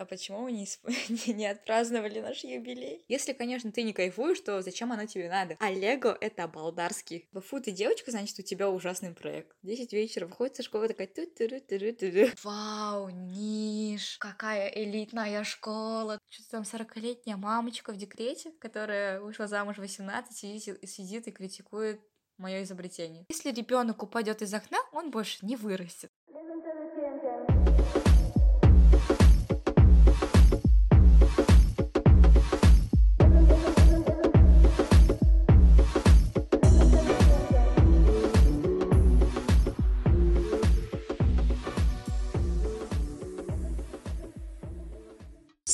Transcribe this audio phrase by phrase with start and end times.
[0.00, 0.66] А почему мы не,
[1.26, 3.04] не, не отпраздновали наш юбилей?
[3.06, 5.58] Если, конечно, ты не кайфуешь, то зачем оно тебе надо?
[5.60, 7.28] А Лего— это балдарский.
[7.34, 9.54] Фу, ты девочка, значит, у тебя ужасный проект.
[9.62, 11.06] Десять вечера, выходит со школы такая...
[11.06, 12.38] Ту -ту -ту -ту -ту -ту.
[12.44, 16.18] Вау, Ниш, какая элитная школа.
[16.30, 22.00] Что-то там 40-летняя мамочка в декрете, которая вышла замуж в 18, сидит, сидит и критикует
[22.40, 23.26] мое изобретение.
[23.28, 26.10] Если ребенок упадет из окна, он больше не вырастет.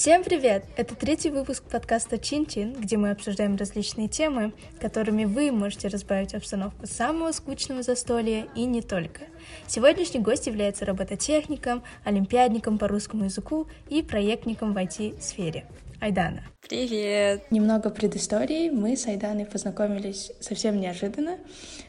[0.07, 0.65] Всем привет!
[0.77, 6.87] Это третий выпуск подкаста Чин-Чин, где мы обсуждаем различные темы, которыми вы можете разбавить обстановку
[6.87, 9.23] самого скучного застолья и не только.
[9.67, 15.67] Сегодняшний гость является робототехником, олимпиадником по русскому языку и проектником в IT-сфере.
[16.01, 16.43] Айдана.
[16.61, 17.51] Привет!
[17.51, 18.71] Немного предыстории.
[18.71, 21.39] Мы с Айданой познакомились совсем неожиданно.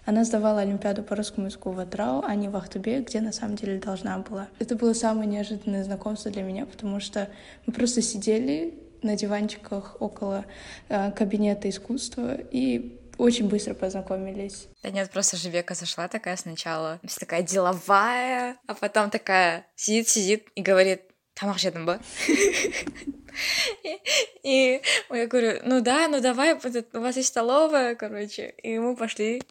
[0.06, 3.56] Она сдавала Олимпиаду по русскому языку в Атрау, а не в Ахтубе, где на самом
[3.56, 4.48] деле должна была.
[4.60, 7.30] Это было самое неожиданное знакомство для меня, потому что
[7.66, 10.46] мы просто сидели на диванчиках около
[10.90, 14.68] э, кабинета искусства и очень быстро познакомились.
[14.84, 21.02] Да нет, просто Живека зашла такая сначала, такая деловая, а потом такая сидит-сидит и говорит,
[21.38, 22.00] тамақ жедің ба
[24.44, 29.42] и я говорю ну да ну давай у вас есть столовая короче и мы пошли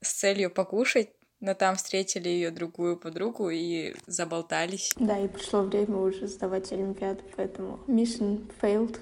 [0.00, 1.10] с целью покушать
[1.40, 4.92] но там встретили ее другую подругу и заболтались.
[4.96, 8.98] Да, и пришло время уже сдавать Олимпиаду, поэтому mission failed.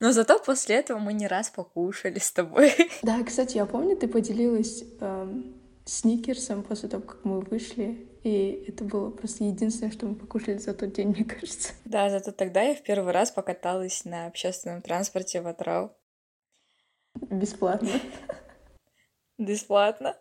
[0.00, 2.72] Но зато после этого мы не раз покушали с тобой.
[3.02, 8.84] Да, кстати, я помню, ты поделилась эм, сникерсом после того, как мы вышли и это
[8.84, 11.72] было просто единственное, что мы покушали за тот день, мне кажется.
[11.84, 15.96] Да, зато тогда я в первый раз покаталась на общественном транспорте в Атрау.
[17.30, 18.00] Бесплатно.
[19.38, 20.16] Бесплатно.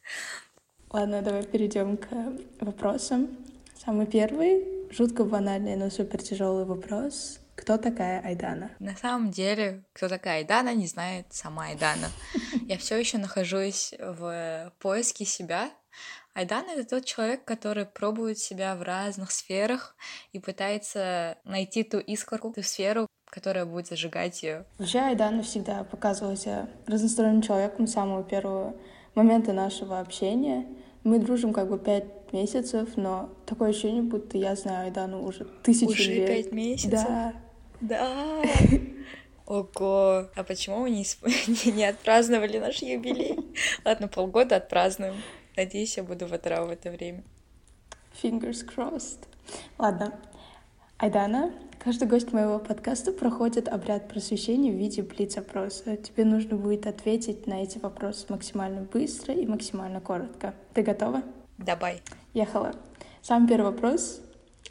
[0.90, 2.08] Ладно, давай перейдем к
[2.60, 3.36] вопросам.
[3.84, 7.40] Самый первый, жутко банальный, но супер тяжелый вопрос.
[7.56, 8.70] Кто такая Айдана?
[8.78, 12.08] На самом деле, кто такая Айдана, не знает сама Айдана.
[12.68, 15.70] Я все еще нахожусь в поиске себя,
[16.36, 19.96] Айдан— это тот человек, который пробует себя в разных сферах
[20.32, 24.66] и пытается найти ту искорку, ту сферу, которая будет зажигать ее.
[24.76, 28.76] Вообще Айдан всегда показывался разносторонним человеком с самого первого
[29.14, 30.66] момента нашего общения.
[31.04, 35.92] Мы дружим как бы пять месяцев, но такое ощущение, будто я знаю Айдану уже тысячу
[35.92, 36.28] уже лет.
[36.28, 36.90] Уже пять месяцев?
[36.90, 37.32] Да.
[37.80, 38.42] Да.
[39.46, 41.06] Ого, а почему мы не,
[41.70, 43.38] не отпраздновали наш юбилей?
[43.86, 45.14] Ладно, полгода отпразднуем.
[45.56, 47.24] Надеюсь, я буду в Атрау в это время.
[48.22, 49.20] Fingers crossed.
[49.78, 50.18] Ладно.
[50.98, 55.96] Айдана, каждый гость моего подкаста проходит обряд просвещения в виде блиц-опроса.
[55.96, 60.54] Тебе нужно будет ответить на эти вопросы максимально быстро и максимально коротко.
[60.74, 61.22] Ты готова?
[61.58, 62.02] Давай.
[62.34, 62.74] Ехала.
[63.22, 64.20] Самый первый вопрос.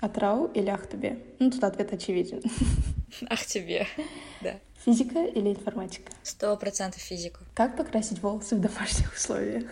[0.02, 1.20] Атрау или Ахтубе?
[1.40, 2.42] Ну, тут ответ очевиден.
[3.30, 3.88] Ахтубе,
[4.42, 4.56] да.
[4.86, 6.12] Физика или информатика?
[6.22, 7.40] Сто процентов физику.
[7.56, 9.64] Как покрасить волосы в домашних условиях?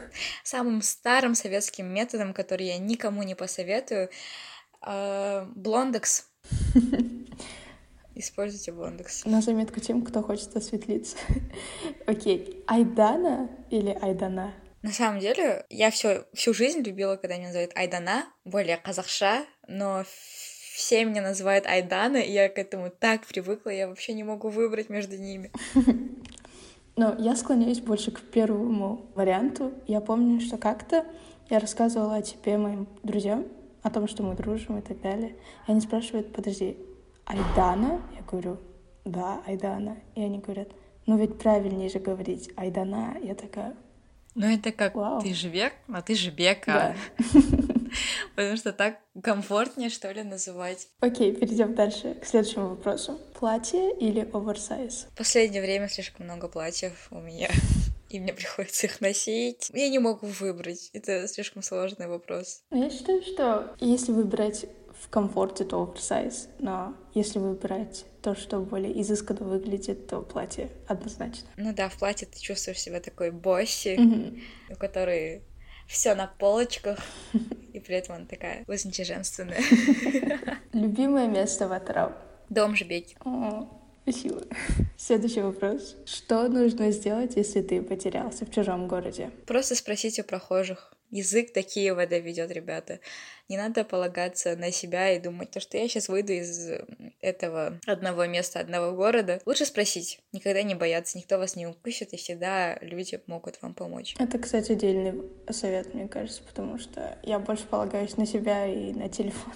[0.44, 4.10] Самым старым советским методом, который я никому не посоветую,
[4.82, 6.26] э, блондекс.
[8.16, 9.24] Используйте блондекс.
[9.26, 11.16] На заметку тем, кто хочет осветлиться.
[12.08, 12.64] Окей.
[12.66, 14.56] Айдана или Айдана?
[14.82, 20.06] На самом деле, я всю, всю жизнь любила, когда меня называют Айдана, более казахша, но
[20.74, 24.90] все меня называют Айдана, и я к этому так привыкла, я вообще не могу выбрать
[24.90, 25.52] между ними.
[26.96, 29.72] Но я склоняюсь больше к первому варианту.
[29.86, 31.06] Я помню, что как-то
[31.52, 33.46] я рассказывала о тебе моим друзьям,
[33.84, 35.36] о том, что мы дружим и так далее.
[35.68, 36.76] И они спрашивают, подожди,
[37.26, 38.02] Айдана?
[38.16, 38.58] Я говорю,
[39.06, 39.98] да, Айдана.
[40.16, 40.70] И они говорят,
[41.06, 43.16] ну ведь правильнее же говорить Айдана.
[43.22, 43.76] Я такая,
[44.34, 45.22] ну это как Вау.
[45.22, 46.96] ты же бек, а ты же бека.
[47.20, 47.42] Да.
[48.36, 50.88] Потому что так комфортнее, что ли, называть.
[51.00, 53.20] Окей, перейдем дальше к следующему вопросу.
[53.40, 55.08] Платье или оверсайз?
[55.14, 57.50] В последнее время слишком много платьев у меня,
[58.10, 59.70] и мне приходится их носить.
[59.74, 60.90] Я не могу выбрать.
[60.94, 62.64] Это слишком сложный вопрос.
[62.72, 64.66] Я считаю, что если выбирать
[65.02, 71.48] в комфорте, то оверсайз, но если выбирать то, что более изысканно выглядит, то платье однозначно.
[71.58, 74.42] Ну да, в платье ты чувствуешь себя такой босси, Мгм.
[74.70, 75.44] у которой
[75.88, 77.00] все на полочках,
[77.74, 79.62] и при этом она такая очень женственная.
[80.74, 82.14] Любимое место в Атрау?
[82.50, 83.18] Дом Жбеки.
[84.04, 84.42] Спасибо.
[84.98, 85.96] Следующий вопрос.
[86.06, 89.32] Что нужно сделать, если ты потерялся в чужом городе?
[89.48, 90.94] Просто спросить у прохожих.
[91.14, 93.00] Язык до Киева доведет, ребята.
[93.48, 96.72] Не надо полагаться на себя и думать, то, что я сейчас выйду из
[97.22, 99.40] этого одного места, одного города.
[99.46, 104.16] Лучше спросить, никогда не бояться, никто вас не укусит, и всегда люди могут вам помочь.
[104.18, 105.14] Это, кстати, отдельный
[105.52, 109.54] совет, мне кажется, потому что я больше полагаюсь на себя и на телефон.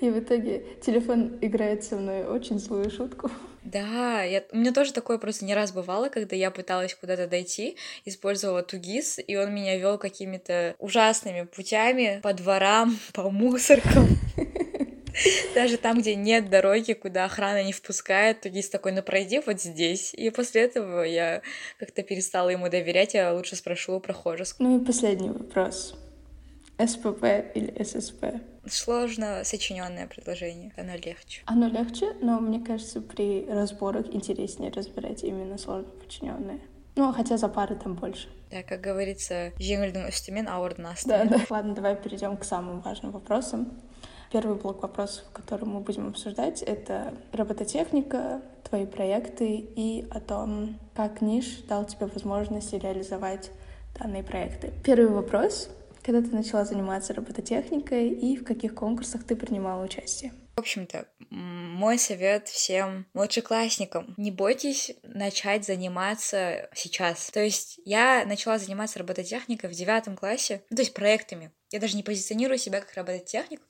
[0.00, 3.30] И в итоге телефон играет со мной очень злую шутку.
[3.64, 4.44] Да, я...
[4.52, 9.18] у меня тоже такое просто не раз бывало, когда я пыталась куда-то дойти, использовала Тугис,
[9.26, 14.06] и он меня вел какими-то ужасными путями по дворам, по мусоркам.
[15.54, 20.12] Даже там, где нет дороги, куда охрана не впускает, Тугис такой, ну пройди вот здесь.
[20.12, 21.40] И после этого я
[21.78, 24.54] как-то перестала ему доверять, я лучше спрошу у прохожих.
[24.58, 25.94] Ну и последний вопрос.
[26.77, 27.23] СПП
[27.55, 28.25] или ССП?
[28.65, 30.71] Сложно сочиненное предложение.
[30.77, 31.41] Оно легче.
[31.45, 36.59] Оно легче, но мне кажется, при разборах интереснее разбирать именно сложно подчиненные.
[36.95, 38.27] Ну, хотя за пары там больше.
[38.51, 41.39] Да, как говорится, жеңілдің үстімен ауырдың Да, да.
[41.49, 43.71] Ладно, давай перейдем к самым важным вопросам.
[44.31, 51.21] Первый блок вопросов, который мы будем обсуждать, это робототехника, твои проекты и о том, как
[51.21, 53.51] ниш дал тебе возможность реализовать
[53.97, 54.71] данные проекты.
[54.83, 55.69] Первый вопрос
[56.04, 60.32] когда ты начала заниматься робототехникой и в каких конкурсах ты принимала участие?
[60.54, 64.14] В общем-то, мой совет всем младшеклассникам.
[64.16, 67.30] Не бойтесь начать заниматься сейчас.
[67.30, 71.50] То есть я начала заниматься робототехникой в девятом классе, ну, то есть проектами.
[71.72, 73.62] Я даже не позиционирую себя как робототехник,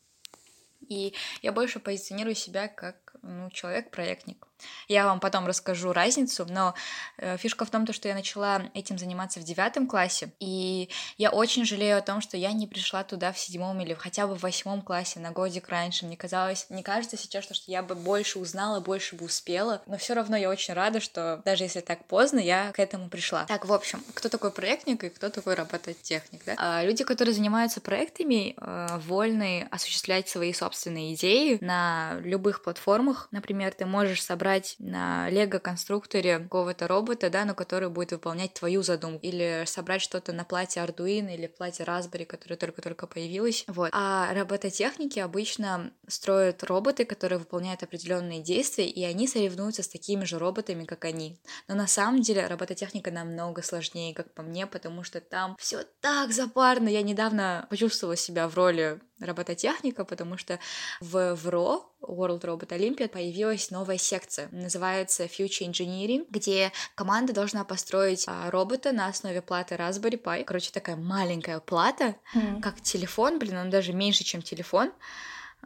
[0.89, 4.47] и я больше позиционирую себя как ну, человек-проектник.
[4.89, 6.75] Я вам потом расскажу разницу, но
[7.19, 11.65] э, фишка в том, что я начала этим заниматься в девятом классе, и я очень
[11.65, 14.83] жалею о том, что я не пришла туда в седьмом или хотя бы в восьмом
[14.83, 16.07] классе на годик раньше.
[16.07, 20.15] Мне казалось, мне кажется сейчас, что я бы больше узнала, больше бы успела, но все
[20.15, 23.45] равно я очень рада, что даже если так поздно, я к этому пришла.
[23.45, 26.55] Так, в общем, кто такой проектник и кто такой робототехник, да?
[26.59, 33.29] А, люди, которые занимаются проектами, э, вольны осуществлять свои собственные идеи на любых платформах.
[33.31, 38.83] Например, ты можешь собрать собрать на лего-конструкторе какого-то робота, да, но который будет выполнять твою
[38.83, 43.65] задумку, или собрать что-то на платье Arduino или платье Raspberry, которое только-только появилось.
[43.69, 43.89] Вот.
[43.93, 50.39] А робототехники обычно строят роботы, которые выполняют определенные действия, и они соревнуются с такими же
[50.39, 51.41] роботами, как они.
[51.67, 56.33] Но на самом деле робототехника намного сложнее, как по мне, потому что там все так
[56.33, 56.91] запарно.
[56.91, 60.59] Я недавно почувствовала себя в роли робототехника, потому что
[61.01, 68.25] в ВРО, World Robot Olympiad, появилась новая секция, называется Future Engineering, где команда должна построить
[68.29, 70.45] а, робота на основе платы Raspberry Pi.
[70.45, 72.61] Короче, такая маленькая плата, mm.
[72.61, 74.93] как телефон, блин, он даже меньше, чем телефон,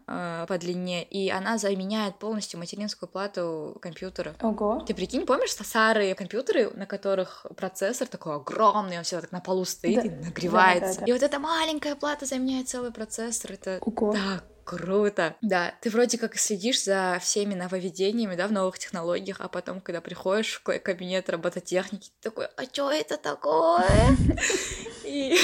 [0.06, 4.34] э, по длине, и она заменяет полностью материнскую плату компьютера.
[4.40, 4.80] Ого.
[4.86, 9.64] Ты прикинь, помнишь старые компьютеры, на которых процессор такой огромный, он всегда так на полу
[9.64, 10.02] стоит да.
[10.02, 10.94] и нагревается.
[10.94, 11.06] Да, да, да.
[11.06, 13.52] И вот эта маленькая плата заменяет целый процессор.
[13.52, 14.12] Это Ого.
[14.12, 15.34] так круто.
[15.40, 20.02] Да, ты вроде как следишь за всеми нововведениями, да, в новых технологиях, а потом, когда
[20.02, 24.14] приходишь в кабинет робототехники, ты такой, а что это такое?
[25.04, 25.38] И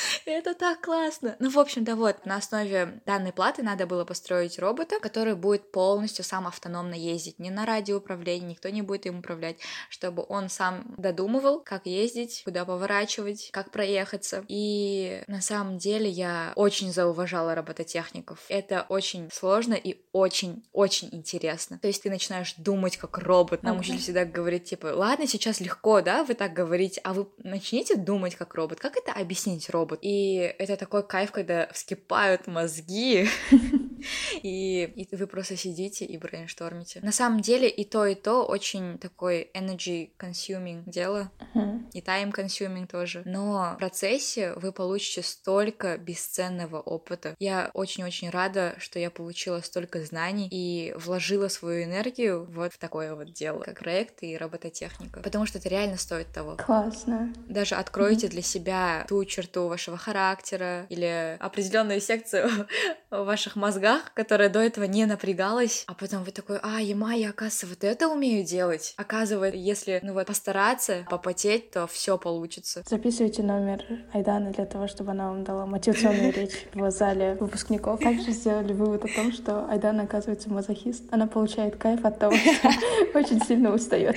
[0.24, 1.36] это так классно.
[1.38, 5.72] Ну, в общем, да вот, на основе данной платы надо было построить робота, который будет
[5.72, 7.38] полностью сам автономно ездить.
[7.38, 9.58] Не на радиоуправлении, никто не будет им управлять,
[9.88, 14.44] чтобы он сам додумывал, как ездить, куда поворачивать, как проехаться.
[14.48, 18.44] И на самом деле я очень зауважала робототехников.
[18.48, 21.78] Это очень сложно и очень-очень интересно.
[21.78, 23.62] То есть ты начинаешь думать как робот.
[23.62, 27.96] Нам учитель всегда говорит, типа, ладно, сейчас легко, да, вы так говорите, а вы начните
[27.96, 28.80] думать как робот.
[28.80, 29.89] Как это объяснить роботу?
[29.90, 29.98] Робот.
[30.02, 33.28] И это такой кайф, когда вскипают мозги,
[34.42, 37.00] и, и вы просто сидите и brainstorm ите.
[37.00, 41.90] На самом деле и то, и то очень такой energy consuming дело, uh-huh.
[41.92, 43.22] и time consuming тоже.
[43.24, 47.34] Но в процессе вы получите столько бесценного опыта.
[47.38, 53.14] Я очень-очень рада, что я получила столько знаний и вложила свою энергию вот в такое
[53.14, 55.20] вот дело, как проект и робототехника.
[55.20, 56.56] Потому что это реально стоит того.
[56.56, 57.32] Классно.
[57.48, 58.30] Даже откройте mm-hmm.
[58.30, 62.50] для себя ту черту вашего характера или определенную секцию
[63.10, 63.56] ваших
[63.90, 67.84] мозгах, которая до этого не напрягалась, а потом вы такой, а, ема, я, оказывается, вот
[67.84, 68.94] это умею делать.
[68.96, 72.82] Оказывается, если, ну вот, постараться, попотеть, то все получится.
[72.86, 78.00] Записывайте номер Айданы для того, чтобы она вам дала мотивационную речь в зале выпускников.
[78.00, 81.04] Также сделали вывод о том, что Айдана, оказывается, мазохист.
[81.10, 82.70] Она получает кайф от того, что
[83.18, 84.16] очень сильно устает.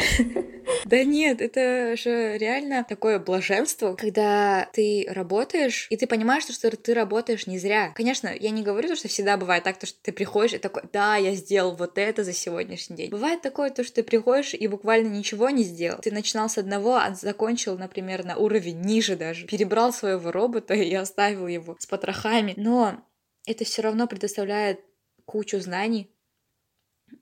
[0.86, 6.94] Да нет, это же реально такое блаженство, когда ты работаешь, и ты понимаешь, что ты
[6.94, 7.92] работаешь не зря.
[7.96, 11.15] Конечно, я не говорю, что всегда бывает так, то, что ты приходишь и такой, да,
[11.15, 13.10] я сделал вот это за сегодняшний день.
[13.10, 16.00] Бывает такое, то, что ты приходишь и буквально ничего не сделал.
[16.01, 19.48] Ты начинал с одного, а закончил, например, на уровень ниже даже.
[19.48, 22.53] Перебрал своего робота и оставил его с потрохами.
[22.58, 23.03] Но
[23.46, 24.82] это все равно предоставляет
[25.25, 26.12] кучу знаний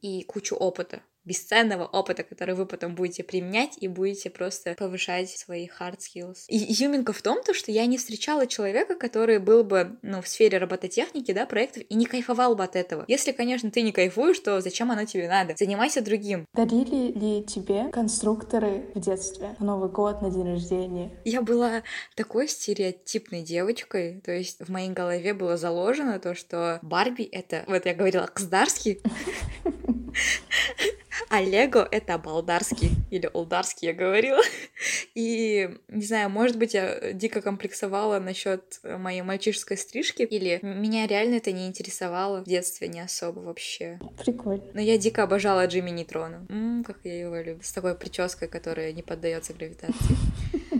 [0.02, 5.68] и кучу опыта бесценного опыта, который вы потом будете применять и будете просто повышать свои
[5.68, 6.46] hard skills.
[6.48, 10.28] И изюминка в том, то, что я не встречала человека, который был бы, ну, в
[10.28, 13.06] сфере робототехники, да, проектов, и не кайфовал бы от этого.
[13.08, 15.56] Если, конечно, ты не кайфуешь, то зачем оно тебе надо?
[15.58, 16.46] Занимайся другим.
[16.54, 19.56] Дарили ли тебе конструкторы в детстве?
[19.60, 21.12] На Новый год, на день рождения?
[21.26, 21.84] Я была
[22.16, 27.86] такой стереотипной девочкой, то есть в моей голове было заложено то, что Барби— это, вот
[27.86, 29.02] я говорила, Кздарский,
[31.30, 34.42] а Лего— это болдарский или олдарский, я говорила.
[35.16, 41.36] И, не знаю, может быть, я дико комплексовала насчет моей мальчишеской стрижки, или меня реально
[41.36, 44.00] это не интересовало в детстве не особо вообще.
[44.24, 44.64] Прикольно.
[44.74, 46.46] Но я дико обожала Джимми Нейтрона.
[46.50, 47.62] Ммм, как я его люблю.
[47.62, 50.16] С такой прической, которая не поддается гравитации.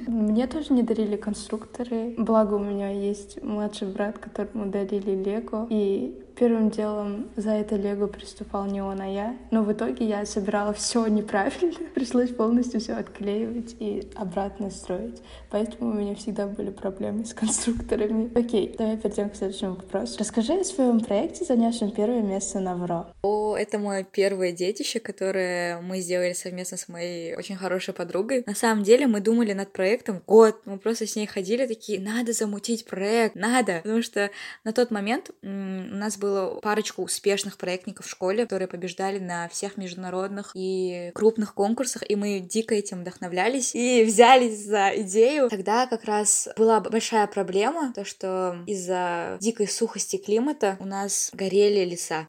[0.08, 2.16] Мне тоже не дарили конструкторы.
[2.18, 5.68] Благо у меня есть младший брат, которому дарили Лего.
[5.70, 9.38] И первым делом за это Лего приступал не он, а я.
[9.52, 11.74] Но в итоге я собирала все неправильно.
[11.96, 15.22] Пришлось полностью все отклеивать и обратно строить.
[15.50, 18.32] Поэтому у меня всегда были проблемы с конструкторами.
[18.38, 20.18] Окей, давай перейдем к следующему вопросу.
[20.20, 23.08] Расскажи о своем проекте, занявшем первое место на ВРО.
[23.22, 28.44] О, это мое первое детище, которое мы сделали совместно с моей очень хорошей подругой.
[28.46, 30.62] На самом деле мы думали над проектом год.
[30.66, 33.82] Мы просто с ней ходили такие, надо замутить проект, надо.
[33.84, 34.32] Потому что
[34.64, 39.76] на тот момент у нас было парочку успешных проектников в школе, которые побеждали на всех
[39.76, 45.50] международных и крупных конкурсах, и мы дико этим вдохновлялись и взялись за идею.
[45.50, 51.84] Тогда как раз была большая проблема, то что из-за дикой сухости климата у нас горели
[51.84, 52.28] леса.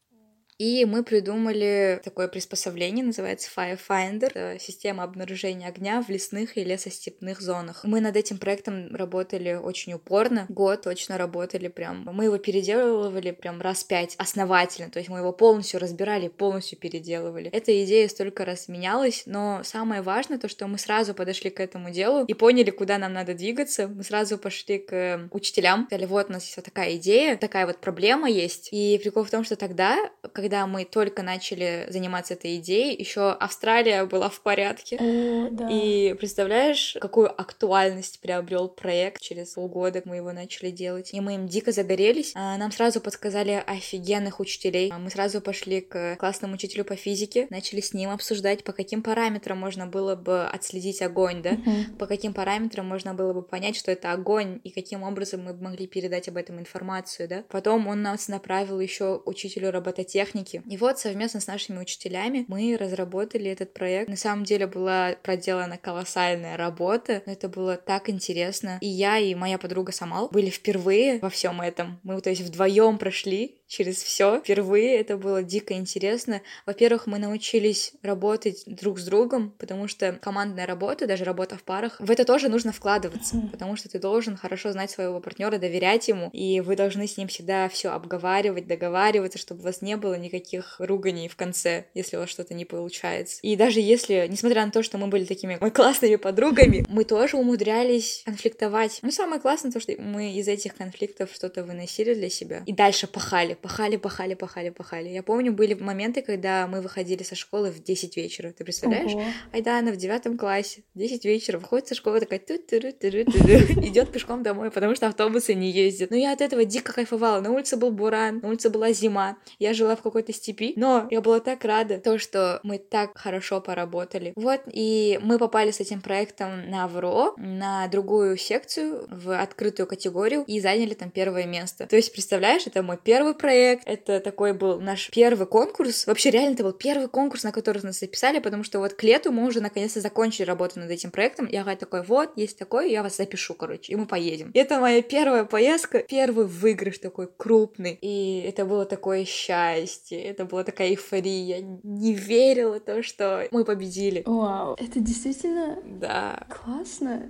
[0.63, 7.81] И мы придумали такое приспособление, называется Firefinder, система обнаружения огня в лесных и лесостепных зонах.
[7.83, 12.05] Мы над этим проектом работали очень упорно, год точно работали прям.
[12.13, 17.51] Мы его переделывали прям раз пять основательно, то есть мы его полностью разбирали, полностью переделывали.
[17.51, 21.91] Эта идея столько раз менялась, но самое важное то, что мы сразу подошли к этому
[21.91, 23.89] делу и поняли, куда нам надо двигаться.
[23.89, 27.79] Мы сразу пошли к учителям, сказали, вот у нас есть вот такая идея, такая вот
[27.79, 28.69] проблема есть.
[28.71, 29.99] И прикол в том, что тогда,
[30.33, 34.99] когда когда мы только начали заниматься этой идеей, еще Австралия была в порядке.
[35.01, 35.67] О, да.
[35.71, 41.15] И представляешь, какую актуальность приобрел проект через полгода мы его начали делать.
[41.15, 42.33] И мы им дико загорелись.
[42.35, 44.91] А, нам сразу подсказали офигенных учителей.
[44.93, 49.03] А, мы сразу пошли к классному учителю по физике, начали с ним обсуждать, по каким
[49.03, 51.97] параметрам можно было бы отследить огонь, да, uh-huh.
[51.99, 55.87] по каким параметрам можно было бы понять, что это огонь, и каким образом мы могли
[55.87, 57.45] передать об этом информацию, да.
[57.49, 60.73] Потом он нас направил еще учителю робототехники техники.
[60.73, 64.09] И вот совместно с нашими учителями мы разработали этот проект.
[64.09, 68.79] На самом деле была проделана колоссальная работа, но это было так интересно.
[68.81, 72.01] И я, и моя подруга Самал были впервые во всем этом.
[72.03, 74.41] Мы, то есть, вдвоем прошли через все.
[74.41, 76.43] Впервые это было дико интересно.
[76.67, 81.97] Во-первых, мы научились работать друг с другом, потому что командная работа, даже работа в парах,
[81.99, 86.29] в это тоже нужно вкладываться, потому что ты должен хорошо знать своего партнера, доверять ему,
[86.35, 90.77] и вы должны с ним всегда все обговаривать, договариваться, чтобы у вас не было никаких
[90.79, 93.39] руганий в конце, если у вас что-то не получается.
[93.41, 97.39] И даже если, несмотря на то, что мы были такими ой, классными подругами, мы тоже
[97.39, 98.99] умудрялись конфликтовать.
[99.01, 103.07] Ну, самое классное то, что мы из этих конфликтов что-то выносили для себя и дальше
[103.07, 105.09] пахали, пахали, пахали, пахали, пахали.
[105.09, 108.53] Я помню, были моменты, когда мы выходили со школы в 10 вечера.
[108.53, 109.13] Ты представляешь?
[109.13, 109.25] Ого.
[109.53, 113.09] Айдана в девятом классе, 10 вечера, выходит со школы, такая ту ту ту ту
[113.87, 116.11] идет пешком домой, потому что автобусы не ездят.
[116.11, 117.41] Но я от этого дико кайфовала.
[117.41, 119.37] На улице был буран, на улице была зима.
[119.59, 123.61] Я жила в какой-то степи, но я была так рада, то, что мы так хорошо
[123.61, 124.33] поработали.
[124.37, 130.45] Вот, и мы попали с этим проектом на ВРО, на другую секцию, в открытую категорию,
[130.47, 131.87] и заняли там первое место.
[131.87, 133.83] То есть, представляешь, это мой первый проект, проект.
[133.87, 136.07] Это такой был наш первый конкурс.
[136.07, 139.31] Вообще, реально, это был первый конкурс, на который нас записали, потому что вот к лету
[139.31, 141.47] мы уже наконец-то закончили работу над этим проектом.
[141.51, 144.51] Я говорю такой, вот, есть такой, я вас запишу, короче, и мы поедем.
[144.53, 147.99] И это моя первая поездка, первый выигрыш такой крупный.
[148.01, 151.59] И это было такое счастье, это была такая эйфория.
[151.59, 154.23] Я не верила в то, что мы победили.
[154.25, 156.47] Вау, это действительно да.
[156.49, 157.29] классно.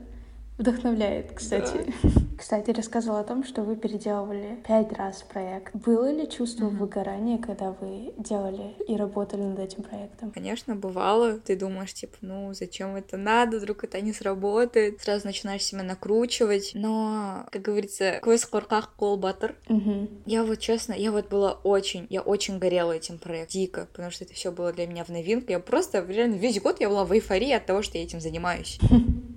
[0.58, 1.92] Вдохновляет, кстати.
[2.02, 2.10] Да.
[2.42, 5.76] Кстати, рассказывала о том, что вы переделывали пять раз проект.
[5.76, 6.76] Было ли чувство mm-hmm.
[6.76, 10.32] выгорания, когда вы делали и работали над этим проектом?
[10.32, 11.38] Конечно, бывало.
[11.38, 15.00] Ты думаешь, типа, ну, зачем это надо, вдруг это не сработает.
[15.00, 16.72] Сразу начинаешь себя накручивать.
[16.74, 19.54] Но, как говорится, квест корках кол батер.
[20.26, 23.52] Я вот, честно, я вот была очень, я очень горела этим проектом.
[23.52, 25.50] Дико, потому что это все было для меня в новинку.
[25.50, 28.80] Я просто, реально, весь год я была в эйфории от того, что я этим занимаюсь.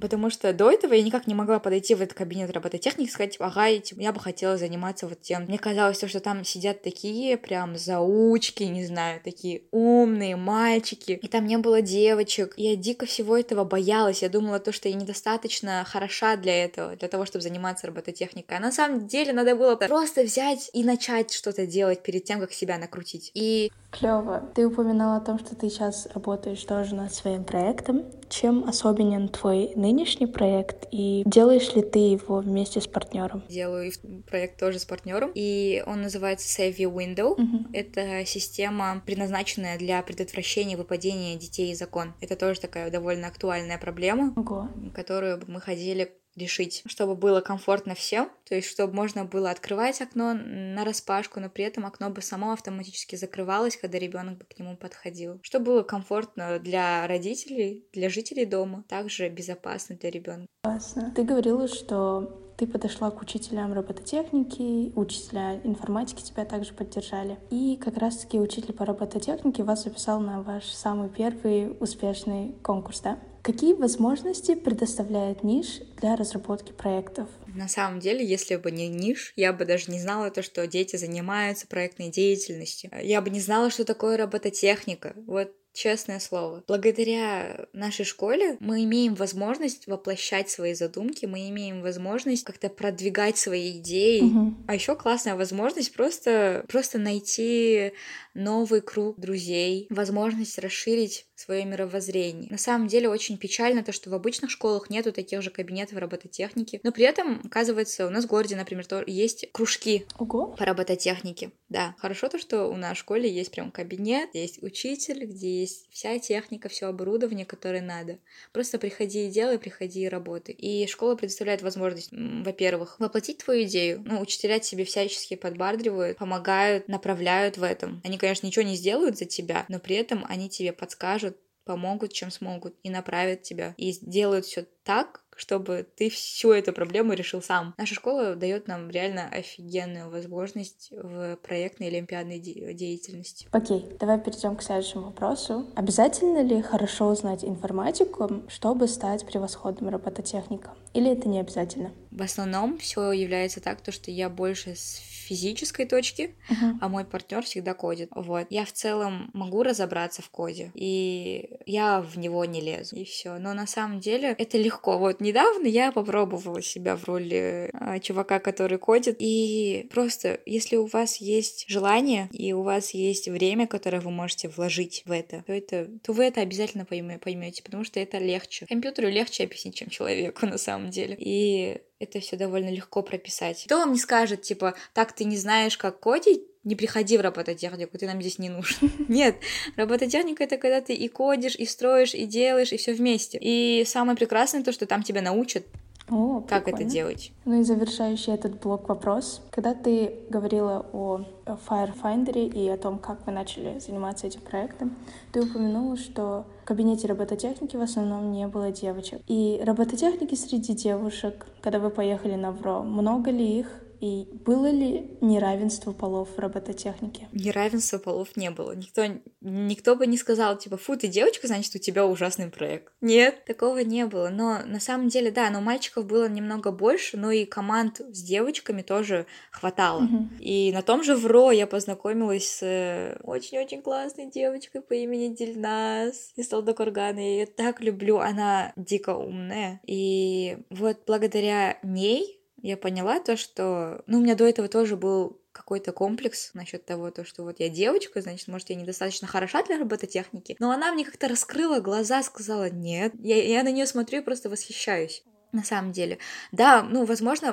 [0.00, 3.36] Потому что до этого я никак не могла подойти в этот кабинет робототехники и сказать,
[3.38, 5.44] ага, типа, я бы хотела заниматься вот тем.
[5.44, 11.46] Мне казалось, что там сидят такие прям заучки, не знаю, такие умные мальчики, и там
[11.46, 12.54] не было девочек.
[12.56, 14.22] Я дико всего этого боялась.
[14.22, 18.58] Я думала то, что я недостаточно хороша для этого, для того, чтобы заниматься робототехникой.
[18.58, 22.52] А на самом деле надо было просто взять и начать что-то делать перед тем, как
[22.52, 23.30] себя накрутить.
[23.34, 24.42] И Клево.
[24.54, 28.04] Ты упоминала о том, что ты сейчас работаешь тоже над своим проектом.
[28.28, 33.44] Чем особенен твой нынешний проект и делаешь ли ты его вместе с партнером?
[33.48, 33.92] Делаю
[34.28, 37.36] проект тоже с партнером, и он называется Save Your Window.
[37.36, 37.66] Uh-huh.
[37.72, 42.14] Это система, предназначенная для предотвращения выпадения детей из окон.
[42.20, 44.90] Это тоже такая довольно актуальная проблема, uh-huh.
[44.92, 50.34] которую мы ходили решить, чтобы было комфортно всем, то есть чтобы можно было открывать окно
[50.34, 54.76] на распашку, но при этом окно бы само автоматически закрывалось, когда ребенок бы к нему
[54.76, 55.40] подходил.
[55.42, 60.46] Чтобы было комфортно для родителей, для жителей дома, также безопасно для ребенка.
[60.62, 61.12] Классно.
[61.14, 67.38] Ты говорила, что ты подошла к учителям робототехники, учителя информатики тебя также поддержали.
[67.50, 73.18] И как раз-таки учитель по робототехнике вас записал на ваш самый первый успешный конкурс, да?
[73.46, 77.28] Какие возможности предоставляет ниш для разработки проектов?
[77.46, 80.96] На самом деле, если бы не ниш, я бы даже не знала то, что дети
[80.96, 82.90] занимаются проектной деятельностью.
[83.00, 85.12] Я бы не знала, что такое робототехника.
[85.28, 86.64] Вот честное слово.
[86.66, 93.78] Благодаря нашей школе мы имеем возможность воплощать свои задумки, мы имеем возможность как-то продвигать свои
[93.78, 94.22] идеи.
[94.22, 94.54] Угу.
[94.66, 97.92] А еще классная возможность просто, просто найти
[98.34, 102.50] новый круг друзей, возможность расширить свое мировоззрение.
[102.50, 106.80] На самом деле очень печально то, что в обычных школах нету таких же кабинетов робототехники,
[106.82, 110.54] но при этом, оказывается, у нас в городе, например, тоже есть кружки Ого.
[110.58, 111.52] по робототехнике.
[111.68, 115.65] Да, хорошо то, что у нас в школе есть прям кабинет, есть учитель, где есть
[115.66, 118.18] вся техника, все оборудование, которое надо.
[118.52, 120.54] Просто приходи и делай, приходи и работай.
[120.54, 124.02] И школа предоставляет возможность, во-первых, воплотить твою идею.
[124.04, 128.00] Ну, учителя тебе всячески подбадривают, помогают, направляют в этом.
[128.04, 132.30] Они, конечно, ничего не сделают за тебя, но при этом они тебе подскажут, помогут, чем
[132.30, 137.74] смогут, и направят тебя, и сделают все так, чтобы ты всю эту проблему решил сам.
[137.76, 143.46] Наша школа дает нам реально офигенную возможность в проектной олимпиадной де- деятельности.
[143.52, 145.70] Окей, okay, давай перейдем к следующему вопросу.
[145.74, 150.74] Обязательно ли хорошо знать информатику, чтобы стать превосходным робототехником?
[150.94, 151.92] Или это не обязательно?
[152.10, 156.78] В основном все является так, то, что я больше с физической точки, uh-huh.
[156.80, 158.08] а мой партнер всегда кодит.
[158.14, 158.46] Вот.
[158.50, 163.38] Я в целом могу разобраться в коде, и я в него не лезу, и все.
[163.38, 164.98] Но на самом деле это легко.
[164.98, 170.86] Вот недавно я попробовала себя в роли а, чувака, который кодит, и просто, если у
[170.86, 175.52] вас есть желание, и у вас есть время, которое вы можете вложить в это, то,
[175.52, 178.66] это, то вы это обязательно поймете, потому что это легче.
[178.66, 181.16] Компьютеру легче объяснить, чем человеку на самом деле.
[181.18, 183.64] И это все довольно легко прописать.
[183.64, 187.96] Кто вам не скажет, типа, так ты не знаешь, как кодить, не приходи в робототехнику,
[187.96, 188.90] ты нам здесь не нужен.
[189.08, 189.36] Нет,
[189.76, 193.38] робототехника это когда ты и кодишь, и строишь, и делаешь, и все вместе.
[193.40, 195.64] И самое прекрасное то, что там тебя научат
[196.08, 196.84] о, как прикольно.
[196.84, 197.32] это делать.
[197.44, 199.42] Ну и завершающий этот блок вопрос.
[199.50, 204.96] Когда ты говорила о Firefinder и о том, как вы начали заниматься этим проектом,
[205.32, 209.20] ты упомянула, что в кабинете робототехники в основном не было девочек.
[209.26, 213.68] И робототехники среди девушек, когда вы поехали на ВРО, много ли их?
[214.00, 217.28] И было ли неравенство полов в робототехнике?
[217.32, 218.72] Неравенства полов не было.
[218.72, 219.04] Никто,
[219.40, 222.92] никто бы не сказал, типа, фу, ты девочка, значит, у тебя ужасный проект.
[223.00, 224.28] Нет, такого не было.
[224.28, 228.82] Но на самом деле, да, но мальчиков было немного больше, но и команд с девочками
[228.82, 230.04] тоже хватало.
[230.04, 230.28] Угу.
[230.40, 236.32] И на том же ВРО я познакомилась с э, очень-очень классной девочкой по имени Дильнас
[236.36, 237.18] из Талдокургана.
[237.18, 239.80] Я ее так люблю, она дико умная.
[239.86, 244.02] И вот благодаря ней я поняла то, что...
[244.06, 247.68] Ну, у меня до этого тоже был какой-то комплекс насчет того, то, что вот я
[247.68, 250.56] девочка, значит, может, я недостаточно хороша для робототехники.
[250.58, 253.12] Но она мне как-то раскрыла глаза, сказала, нет.
[253.18, 255.24] Я, я на нее смотрю и просто восхищаюсь.
[255.52, 256.18] На самом деле.
[256.52, 257.52] Да, ну, возможно,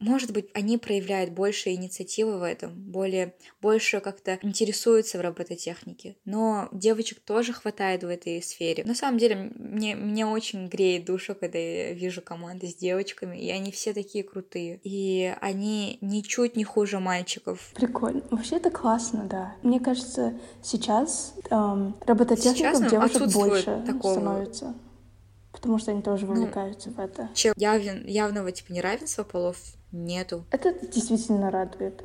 [0.00, 6.16] может быть, они проявляют больше инициативы в этом, более, больше как-то интересуются в робототехнике.
[6.24, 8.84] Но девочек тоже хватает в этой сфере.
[8.84, 13.50] На самом деле, мне, мне очень греет душу, когда я вижу команды с девочками, и
[13.50, 14.80] они все такие крутые.
[14.84, 17.72] И они ничуть не хуже мальчиков.
[17.74, 18.22] Прикольно.
[18.30, 19.54] Вообще это классно, да.
[19.62, 24.12] Мне кажется, сейчас эм, робототехников сейчас, девушек больше такого...
[24.12, 24.74] становится
[25.52, 27.28] потому что они тоже ну, вовлекаются ну, в это.
[27.34, 29.56] Чем явен, явного типа неравенства полов
[29.92, 30.44] нету.
[30.50, 32.02] Это действительно радует.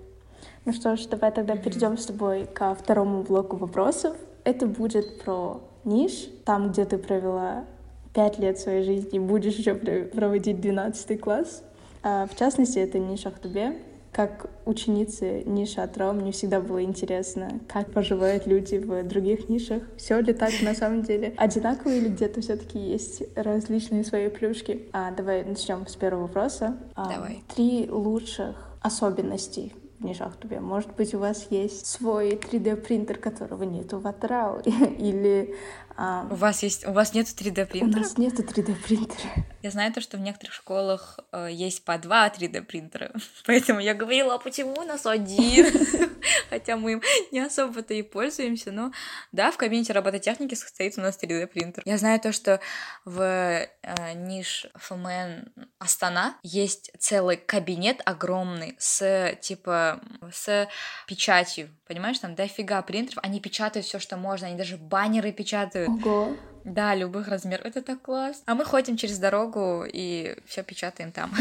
[0.65, 1.63] Ну что ж, давай тогда mm-hmm.
[1.63, 4.17] перейдем с тобой ко второму блоку вопросов.
[4.43, 7.65] Это будет про ниш, там, где ты провела
[8.13, 11.63] пять лет своей жизни, будешь еще проводить 12 класс.
[12.03, 13.77] А, в частности, это ниш Ахтубе
[14.11, 19.83] как ученицы ниши Атро, мне всегда было интересно, как поживают люди в других нишах.
[19.97, 24.89] Все ли так на самом деле одинаково или где-то все-таки есть различные свои плюшки?
[24.93, 26.77] А, давай начнем с первого вопроса.
[26.95, 27.43] А, давай.
[27.55, 30.59] Три лучших особенностей в Нижахтубе.
[30.59, 34.61] Может быть, у вас есть свой 3D-принтер, которого нету в Атрау,
[34.97, 35.55] или.
[35.97, 37.99] У вас есть, у вас нет 3D принтера?
[37.99, 39.45] У нас нет 3D принтера.
[39.63, 43.11] Я знаю то, что в некоторых школах э, есть по два 3D принтера,
[43.45, 45.65] поэтому я говорила, а почему у нас один?
[46.49, 48.91] Хотя мы им не особо-то и пользуемся, но
[49.31, 51.81] да, в кабинете робототехники стоит у нас 3D принтер.
[51.85, 52.59] Я знаю то, что
[53.03, 53.67] в э,
[54.13, 59.99] ниш ФМН Астана есть целый кабинет огромный с типа
[60.31, 60.67] с
[61.07, 66.35] печатью, понимаешь, там дофига принтеров, они печатают все, что можно, они даже баннеры печатают Ого.
[66.63, 67.65] Да, любых размеров.
[67.65, 68.43] Это так классно.
[68.45, 71.31] А мы ходим через дорогу и все печатаем там.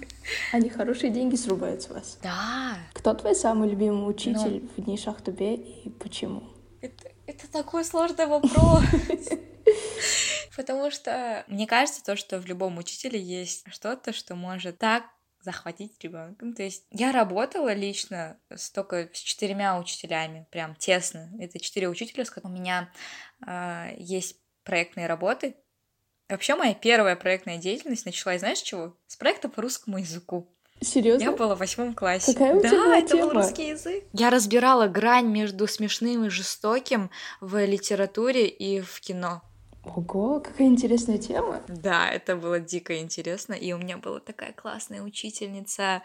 [0.52, 2.18] Они хорошие деньги срубают с вас.
[2.22, 2.76] Да.
[2.92, 4.68] Кто твой самый любимый учитель Но...
[4.76, 6.42] в дни Шахтубе и почему?
[6.80, 8.82] Это, это такой сложный вопрос.
[10.56, 15.04] Потому что мне кажется, то, что в любом учителе есть что-то, что может так
[15.42, 16.44] захватить ребенка.
[16.44, 21.30] Ну, то есть я работала лично с только с четырьмя учителями, прям тесно.
[21.40, 22.90] Это четыре учителя, с которыми у меня
[23.46, 25.56] э, есть проектные работы.
[26.28, 28.96] Вообще моя первая проектная деятельность началась, знаешь, чего?
[29.06, 30.48] С проекта по русскому языку.
[30.80, 31.24] Серьезно?
[31.24, 32.32] Я была в восьмом классе.
[32.32, 33.22] Какая у да, тебя это тема?
[33.22, 34.04] был русский язык.
[34.12, 39.42] Я разбирала грань между смешным и жестоким в литературе и в кино.
[39.84, 41.60] Ого, какая интересная тема.
[41.66, 43.54] Да, это было дико интересно.
[43.54, 46.02] И у меня была такая классная учительница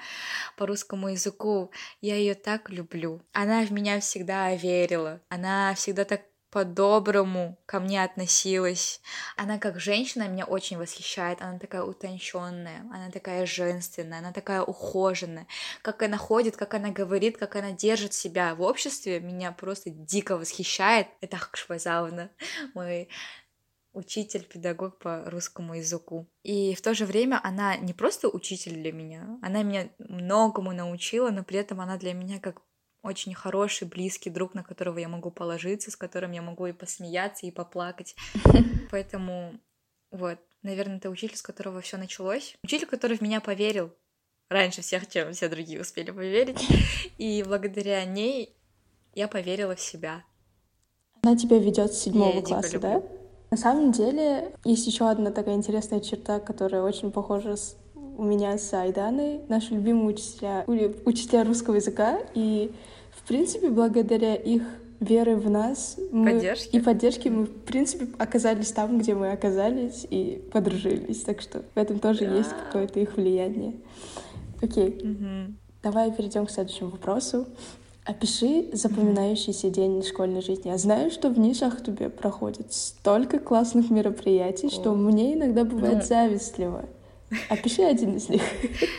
[0.57, 1.71] по русскому языку.
[2.01, 3.21] Я ее так люблю.
[3.33, 5.21] Она в меня всегда верила.
[5.29, 9.01] Она всегда так по-доброму ко мне относилась.
[9.35, 11.41] Она как женщина меня очень восхищает.
[11.41, 15.45] Она такая утонченная, она такая женственная, она такая ухоженная.
[15.81, 20.37] Как она ходит, как она говорит, как она держит себя в обществе, меня просто дико
[20.37, 21.07] восхищает.
[21.21, 22.31] Это Хакшвазауна,
[22.73, 23.09] мой
[23.97, 26.27] учитель, педагог по русскому языку.
[26.43, 31.31] И в то же время она не просто учитель для меня, она меня многому научила,
[31.31, 32.61] но при этом она для меня как
[33.01, 37.45] очень хороший, близкий друг, на которого я могу положиться, с которым я могу и посмеяться,
[37.45, 38.15] и поплакать.
[38.91, 39.59] Поэтому
[40.11, 42.55] вот, наверное, это учитель, с которого все началось.
[42.63, 43.93] Учитель, который в меня поверил
[44.49, 46.65] раньше всех, чем все другие успели поверить.
[47.17, 48.55] И благодаря ней
[49.15, 50.23] я поверила в себя.
[51.21, 53.03] Она тебя ведет с седьмого класса, да?
[53.49, 57.77] На самом деле, есть еще одна такая интересная черта, которая очень похожа с
[58.17, 60.65] у меня с Айданой, наши любимые учителя,
[61.05, 62.71] учителя русского языка, и,
[63.11, 64.63] в принципе, благодаря их
[64.99, 66.75] веры в нас мы, поддержки.
[66.75, 71.21] и поддержки мы, в принципе, оказались там, где мы оказались, и подружились.
[71.21, 72.35] Так что в этом тоже да.
[72.35, 73.73] есть какое-то их влияние.
[74.63, 75.53] Окей, угу.
[75.83, 77.45] давай перейдем к следующему вопросу.
[78.07, 80.69] Опиши запоминающийся день школьной жизни.
[80.69, 84.69] Я знаю, что в нишах тебе проходит столько классных мероприятий, О.
[84.69, 86.03] что мне иногда бывает ну...
[86.03, 86.85] завистливо.
[87.49, 88.41] Опиши один из них.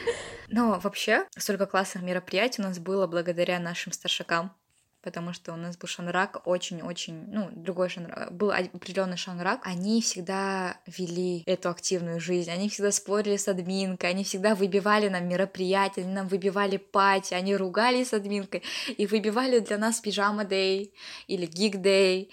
[0.49, 4.53] Но вообще, столько классных мероприятий у нас было благодаря нашим старшакам
[5.03, 10.79] потому что у нас был шанрак очень-очень, ну, другой шанрак, был определенный шанрак, они всегда
[10.87, 16.13] вели эту активную жизнь, они всегда спорили с админкой, они всегда выбивали нам мероприятия, они
[16.13, 18.63] нам выбивали пати, они ругались с админкой
[18.97, 20.95] и выбивали для нас пижама дей
[21.27, 22.31] или гиг дей.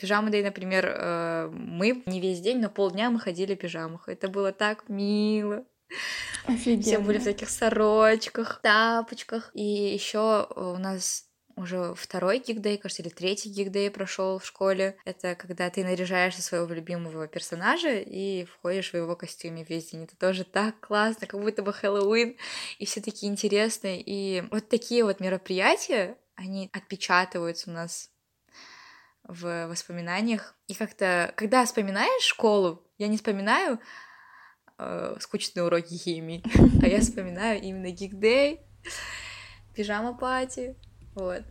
[0.00, 4.08] Пижама дей, например, э, мы не весь день, но полдня мы ходили в пижамах.
[4.08, 5.64] Это было так мило.
[6.46, 6.82] Офигенно.
[6.82, 9.50] Все были в таких сорочках, тапочках.
[9.54, 14.96] И еще у нас уже второй гигдей, кажется, или третий гигдей прошел в школе.
[15.04, 20.04] Это когда ты наряжаешься своего любимого персонажа и входишь в его костюме весь день.
[20.04, 22.36] Это тоже так классно, как будто бы Хэллоуин,
[22.78, 24.02] и все такие интересные.
[24.04, 28.10] И вот такие вот мероприятия, они отпечатываются у нас
[29.22, 30.54] в воспоминаниях.
[30.66, 33.80] И как-то, когда вспоминаешь школу, я не вспоминаю
[34.78, 36.42] э, скучные уроки химии,
[36.82, 38.60] а я вспоминаю именно гик-дэй,
[39.74, 40.76] пижама-пати,
[41.14, 41.42] вот.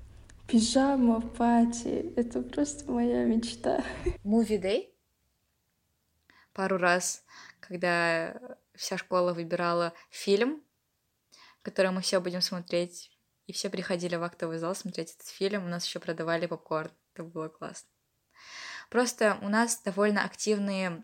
[0.48, 3.84] Пижама-пати, это просто моя мечта.
[4.24, 4.90] Movie-day?
[6.54, 7.24] Пару раз,
[7.60, 10.62] когда вся школа выбирала фильм,
[11.62, 13.10] который мы все будем смотреть,
[13.48, 17.24] и все приходили в актовый зал смотреть этот фильм, у нас еще продавали попкорн, это
[17.24, 17.90] было классно.
[18.90, 21.04] Просто у нас довольно активные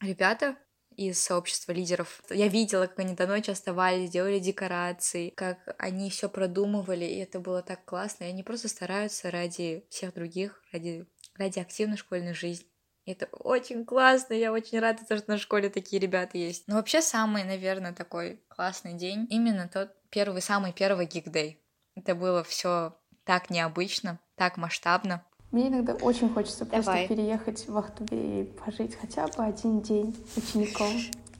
[0.00, 0.56] ребята
[0.96, 2.22] из сообщества лидеров.
[2.30, 7.40] Я видела, как они до ночи оставались, делали декорации, как они все продумывали, и это
[7.40, 8.24] было так классно.
[8.24, 12.66] И они просто стараются ради всех других, ради, ради активной школьной жизни.
[13.04, 16.66] И это очень классно, я очень рада, что на школе такие ребята есть.
[16.66, 21.62] Но вообще самый, наверное, такой классный день, именно тот первый, самый первый гиг-дэй.
[21.94, 25.24] Это было все так необычно, так масштабно.
[25.52, 26.82] Мне иногда очень хочется Давай.
[26.82, 30.92] просто переехать в Ахтубе и пожить хотя бы один день учеником.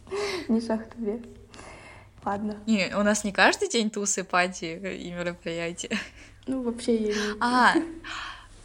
[0.48, 1.22] Не в Ахтубе.
[2.24, 2.58] Ладно.
[2.66, 5.96] Не, у нас не каждый день тусы, пати и мероприятия.
[6.48, 7.40] Ну, вообще я не...
[7.40, 7.74] А,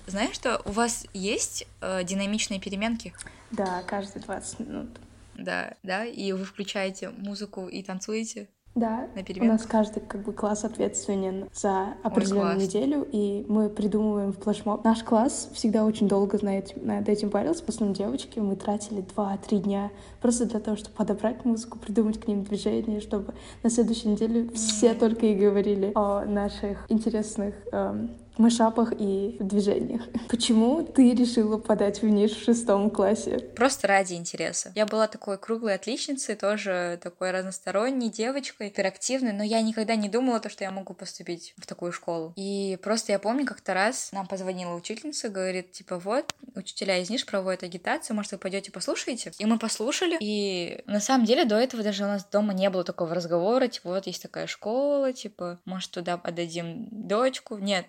[0.07, 3.13] знаешь что, у вас есть э, динамичные переменки?
[3.51, 4.89] Да, каждые 20 минут.
[5.35, 8.49] Да, да, и вы включаете музыку и танцуете?
[8.73, 9.07] Да,
[9.39, 14.85] у нас каждый как бы класс ответственен за определенную неделю, и мы придумываем флешмоб.
[14.85, 18.39] Наш класс всегда очень долго над, над этим парился, в основном девочки.
[18.39, 23.33] Мы тратили 2-3 дня просто для того, чтобы подобрать музыку, придумать к ним движение, чтобы
[23.61, 30.01] на следующей неделе все только и говорили о наших интересных эм, мышапах и движениях.
[30.29, 33.39] Почему ты решила подать в ниш в шестом классе?
[33.55, 34.71] Просто ради интереса.
[34.75, 40.39] Я была такой круглой отличницей, тоже такой разносторонней девочкой, интерактивной, но я никогда не думала,
[40.39, 42.33] то, что я могу поступить в такую школу.
[42.35, 47.25] И просто я помню, как-то раз нам позвонила учительница, говорит, типа, вот, учителя из ниш
[47.25, 49.31] проводят агитацию, может, вы пойдете послушаете?
[49.37, 52.83] И мы послушали, и на самом деле до этого даже у нас дома не было
[52.83, 57.57] такого разговора, типа, вот есть такая школа, типа, может, туда отдадим дочку.
[57.57, 57.85] Нет,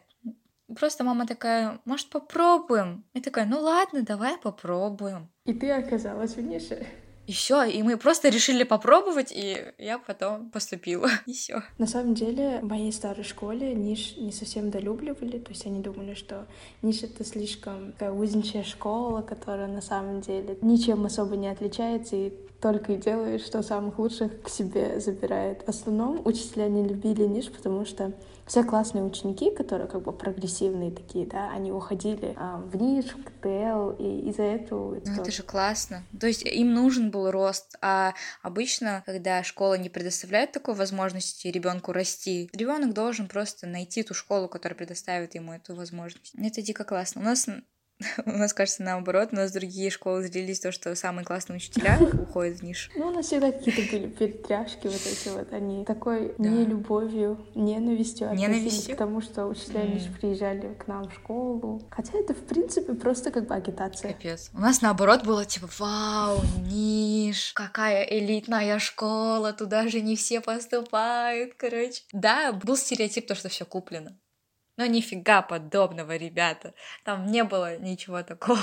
[0.78, 3.04] Просто мама такая, может, попробуем?
[3.14, 5.28] Я такая, ну ладно, давай попробуем.
[5.44, 6.87] И ты оказалась в нише.
[7.26, 11.08] И все, и мы просто решили попробовать, и я потом поступила.
[11.26, 11.62] И все.
[11.78, 16.14] На самом деле, в моей старой школе ниш не совсем долюбливали, то есть они думали,
[16.14, 16.46] что
[16.82, 22.32] ниш это слишком такая узенькая школа, которая на самом деле ничем особо не отличается, и
[22.61, 25.62] только и делает, что самых лучших к себе забирает.
[25.62, 28.12] В основном учителя не любили ниш, потому что
[28.52, 33.24] все классные ученики, которые как бы прогрессивные такие, да, они уходили а, в НИШ, в
[33.24, 35.00] КТЛ, и из-за этого...
[35.02, 36.04] Ну, это же классно.
[36.20, 38.12] То есть им нужен был рост, а
[38.42, 44.48] обычно, когда школа не предоставляет такой возможности ребенку расти, ребенок должен просто найти ту школу,
[44.48, 46.34] которая предоставит ему эту возможность.
[46.36, 47.22] Это дико классно.
[47.22, 47.48] У нас
[48.26, 52.58] У нас, кажется, наоборот, у нас другие школы злились то, что самые классные учителя уходят
[52.58, 52.90] в нишу.
[52.96, 56.48] Ну, у нас всегда какие-то были перетряжки вот эти вот, они такой да.
[56.48, 58.94] нелюбовью, ненавистью ненавистью?
[58.94, 59.94] к тому, что учителя mm.
[59.94, 61.82] лишь приезжали к нам в школу.
[61.90, 64.12] Хотя это, в принципе, просто как бы агитация.
[64.12, 64.50] Капец.
[64.54, 71.54] У нас, наоборот, было типа, вау, Ниш, какая элитная школа, туда же не все поступают,
[71.56, 72.02] короче.
[72.12, 74.16] Да, был стереотип, то, что все куплено.
[74.76, 76.74] Но нифига подобного, ребята.
[77.04, 78.61] Там не было ничего такого.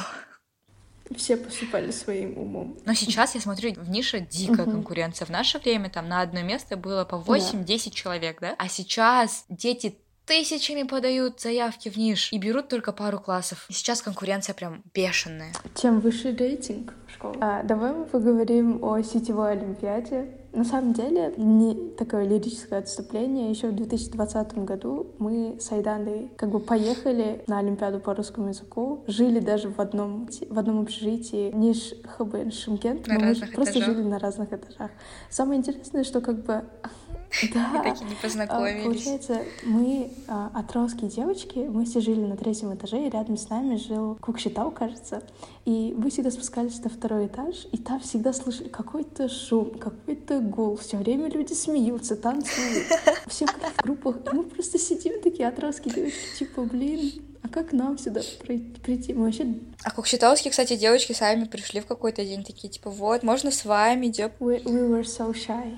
[1.15, 2.77] Все поступали своим умом.
[2.85, 4.71] Но сейчас я смотрю, в нише дикая угу.
[4.71, 5.25] конкуренция.
[5.25, 7.91] В наше время там на одно место было по 8-10 да.
[7.91, 8.55] человек, да?
[8.59, 13.65] А сейчас дети тысячами подают заявки в ниш и берут только пару классов.
[13.69, 15.51] И сейчас конкуренция прям бешеная.
[15.75, 17.37] Чем выше рейтинг школы.
[17.41, 20.38] А, давай мы поговорим о сетевой олимпиаде.
[20.51, 23.51] На самом деле, не такое лирическое отступление.
[23.51, 29.03] Еще в 2020 году мы с Айдандой как бы поехали на Олимпиаду по русскому языку,
[29.05, 34.17] жили даже в одном, в одном общежитии Ниш ХБ Шимкент, но мы просто жили на
[34.17, 34.89] разных этажах.
[35.29, 36.63] Самое интересное, что как бы
[37.53, 37.95] Да.
[37.99, 38.83] И не познакомились.
[38.83, 43.75] Получается, мы а, атраусские девочки, мы все жили на третьем этаже, и рядом с нами
[43.75, 45.23] жил Кукшитау, кажется.
[45.65, 50.77] И мы всегда спускались на второй этаж, и там всегда слышали какой-то шум, какой-то гул.
[50.77, 52.87] Все время люди смеются, танцуют.
[53.27, 54.17] Все в группах.
[54.31, 57.11] И мы просто сидим такие атраусские девочки, типа, блин,
[57.41, 59.13] а как нам сюда прийти?
[59.13, 59.53] Мы вообще...
[59.83, 64.07] А кукшетауские, кстати, девочки сами пришли в какой-то день, такие, типа, вот, можно с вами,
[64.07, 64.31] идем.
[64.39, 65.77] We, we were so shy.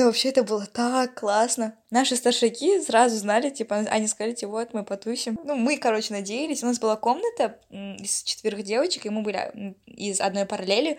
[0.00, 1.74] Да, вообще это было так классно.
[1.90, 5.38] Наши старшаки сразу знали, типа, они сказали, типа, вот, мы потусим.
[5.44, 6.62] Ну, мы, короче, надеялись.
[6.62, 10.98] У нас была комната из четверых девочек, и мы были из одной параллели.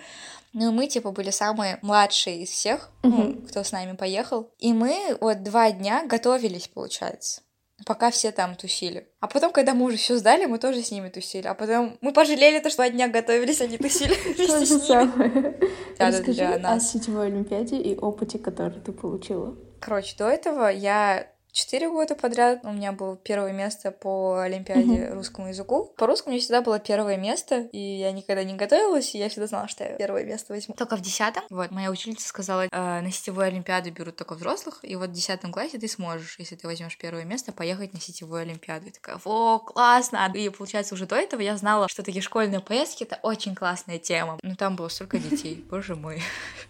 [0.54, 4.52] Ну, мы, типа, были самые младшие из всех, ну, кто с нами поехал.
[4.60, 7.42] И мы вот два дня готовились, получается
[7.86, 9.08] пока все там тусили.
[9.20, 11.48] А потом, когда мы уже все сдали, мы тоже с ними тусили.
[11.48, 15.56] А потом мы пожалели то, что два дня готовились, они тусили вместе с ними.
[15.98, 19.56] Расскажи о сетевой олимпиаде и опыте, который ты получила.
[19.80, 25.14] Короче, до этого я Четыре года подряд у меня было первое место по Олимпиаде uh-huh.
[25.16, 25.92] русскому языку.
[25.98, 29.28] По русскому у меня всегда было первое место, и я никогда не готовилась, и я
[29.28, 30.76] всегда знала, что я первое место возьму.
[30.76, 34.96] Только в десятом, вот, моя учительница сказала, э, на сетевую Олимпиаду берут только взрослых, и
[34.96, 38.88] вот в десятом классе ты сможешь, если ты возьмешь первое место, поехать на сетевую Олимпиаду.
[38.88, 40.32] И такая, о, классно!
[40.34, 44.40] И получается, уже до этого я знала, что такие школьные поездки— это очень классная тема.
[44.42, 46.22] Но там было столько детей, боже мой.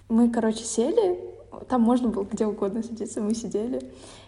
[0.09, 1.19] Мы, короче, сели,
[1.69, 3.81] там можно было где угодно сидеться, мы сидели.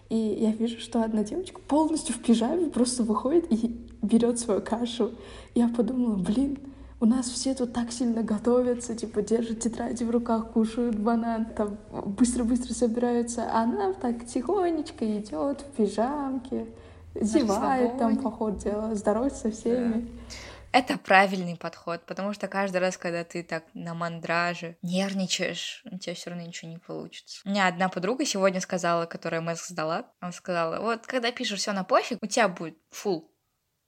[0.09, 5.11] И я вижу, что одна девочка полностью в пижаме просто выходит и берет свою кашу.
[5.55, 6.59] Я подумала, блин,
[6.99, 11.77] у нас все тут так сильно готовятся, типа держат тетради в руках, кушают банан, там
[11.91, 16.67] быстро-быстро собираются, а она так тихонечко идет в пижамке,
[17.13, 19.93] зевает там по ходу дела, здоровается со всеми.
[19.93, 20.01] Да.
[20.73, 26.15] Это правильный подход, потому что каждый раз, когда ты так на мандраже нервничаешь, у тебя
[26.15, 27.41] все равно ничего не получится.
[27.45, 31.73] У меня одна подруга сегодня сказала, которая мэск сдала, она сказала, вот когда пишешь все
[31.73, 33.31] на пофиг, у тебя будет фул,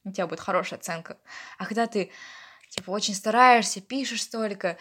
[0.03, 1.17] у тебя будет хорошая оценка.
[1.57, 2.11] А когда ты
[2.69, 4.77] типа очень стараешься, пишешь столько,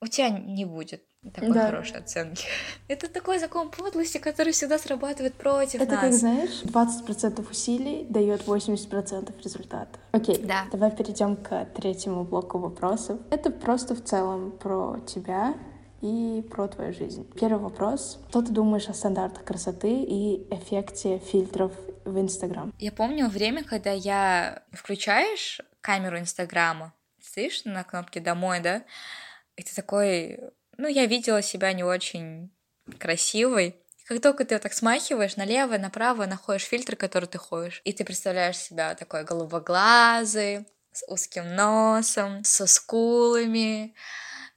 [0.00, 1.02] у тебя не будет
[1.34, 1.66] такой да.
[1.66, 2.46] хорошей оценки.
[2.88, 6.00] Это такой закон подлости, который всегда срабатывает против Это нас.
[6.00, 9.98] как, знаешь, 20% усилий дает 80% результата.
[10.12, 10.66] Окей, да.
[10.70, 13.18] давай перейдем к третьему блоку вопросов.
[13.30, 15.54] Это просто в целом про тебя
[16.02, 17.26] и про твою жизнь.
[17.38, 18.20] Первый вопрос.
[18.28, 21.72] Что ты думаешь о стандартах красоты и эффекте фильтров
[22.04, 22.72] в Инстаграм?
[22.78, 28.82] Я помню время, когда я включаешь камеру Инстаграма, стоишь на кнопке «Домой», да,
[29.62, 32.50] ты такой ну, я видела себя не очень
[32.98, 33.76] красивой.
[34.06, 38.04] Как только ты вот так смахиваешь налево, направо, находишь фильтр, который ты ходишь, и ты
[38.04, 43.94] представляешь себя такой голубоглазый, с узким носом, со скулами,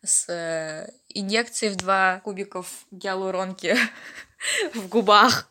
[0.03, 3.75] с э, инъекцией в два кубиков гиалуронки
[4.73, 5.49] в губах.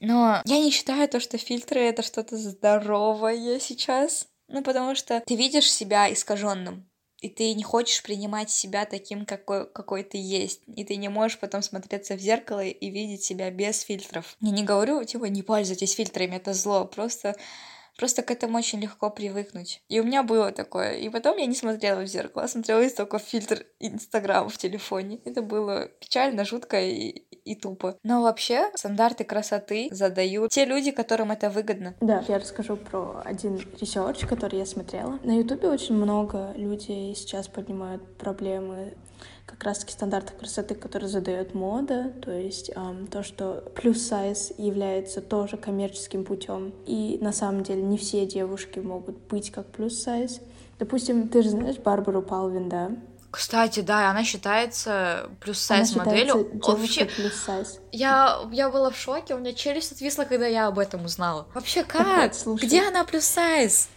[0.00, 4.26] Но я не считаю то, что фильтры это что-то здоровое сейчас.
[4.48, 6.89] Ну, потому что ты видишь себя искаженным
[7.20, 11.38] и ты не хочешь принимать себя таким, какой, какой ты есть, и ты не можешь
[11.38, 14.36] потом смотреться в зеркало и видеть себя без фильтров.
[14.40, 17.36] Я не говорю, типа, не пользуйтесь фильтрами, это зло, просто
[18.00, 19.82] Просто к этому очень легко привыкнуть.
[19.90, 20.94] И у меня было такое.
[20.94, 25.20] И потом я не смотрела в зеркало, а смотрела только в фильтр Инстаграма в телефоне.
[25.26, 27.08] Это было печально, жутко и,
[27.44, 27.98] и тупо.
[28.02, 31.94] Но вообще стандарты красоты задают те люди, которым это выгодно.
[32.00, 35.18] Да, я расскажу про один research, который я смотрела.
[35.22, 38.94] На Ютубе очень много людей сейчас поднимают проблемы
[39.50, 45.20] как раз-таки стандартов красоты, которые задает мода, то есть эм, то, что plus size является
[45.20, 50.40] тоже коммерческим путем, и на самом деле не все девушки могут быть как plus size.
[50.78, 52.90] Допустим, ты же знаешь Барбару Палвин, да?
[53.30, 56.50] Кстати, да, она считается plus size моделью.
[56.66, 57.78] Вообще, plus size.
[57.92, 61.46] Я, я была в шоке, у меня челюсть отвисла, когда я об этом узнала.
[61.54, 62.32] Вообще как?
[62.46, 63.88] Где она plus size?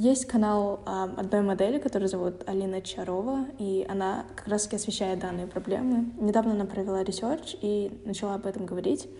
[0.00, 5.18] Есть канал э, одной модели, которую зовут Алина Чарова, и она как раз таки освещает
[5.18, 6.06] данные проблемы.
[6.18, 9.10] Недавно она провела research и начала об этом говорить.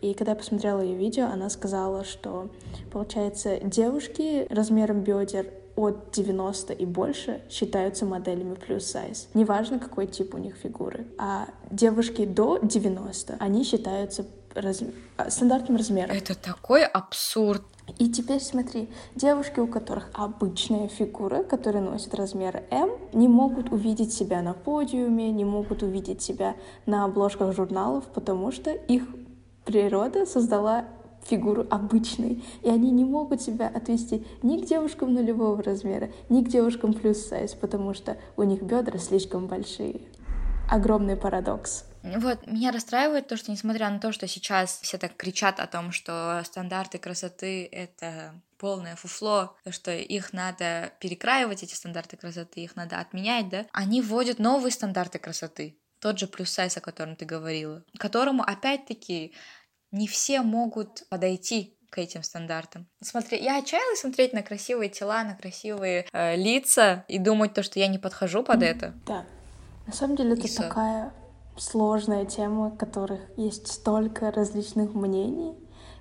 [0.00, 2.50] И когда я посмотрела ее видео, она сказала, что,
[2.92, 9.28] получается, девушки размером бедер от 90 и больше считаются моделями плюс сайз.
[9.34, 11.08] Неважно, какой тип у них фигуры.
[11.18, 14.24] А девушки до 90, они считаются
[14.54, 14.84] раз...
[15.30, 16.16] стандартным размером.
[16.16, 17.64] Это такой абсурд.
[17.98, 24.12] И теперь смотри, девушки, у которых обычная фигура, которые носят размер М, не могут увидеть
[24.12, 29.04] себя на подиуме, не могут увидеть себя на обложках журналов, потому что их
[29.64, 30.84] природа создала
[31.22, 36.48] фигуру обычной, и они не могут себя отвести ни к девушкам нулевого размера, ни к
[36.48, 40.00] девушкам плюс сайз, потому что у них бедра слишком большие.
[40.68, 41.84] Огромный парадокс.
[42.02, 45.92] Вот, меня расстраивает то, что несмотря на то, что сейчас все так кричат о том,
[45.92, 52.76] что стандарты красоты— это полное фуфло, то, что их надо перекраивать, эти стандарты красоты, их
[52.76, 55.78] надо отменять, да, они вводят новые стандарты красоты.
[56.00, 59.34] Тот же плюс сайз, о котором ты говорила, которому, опять-таки,
[59.90, 62.86] не все могут подойти к этим стандартам.
[63.02, 67.78] Смотри, я отчаялась смотреть на красивые тела, на красивые э, лица и думать то, что
[67.78, 68.94] я не подхожу под это.
[69.06, 69.24] Да.
[69.88, 71.12] На самом деле это и такая
[71.56, 75.56] сложная тема, которых есть столько различных мнений.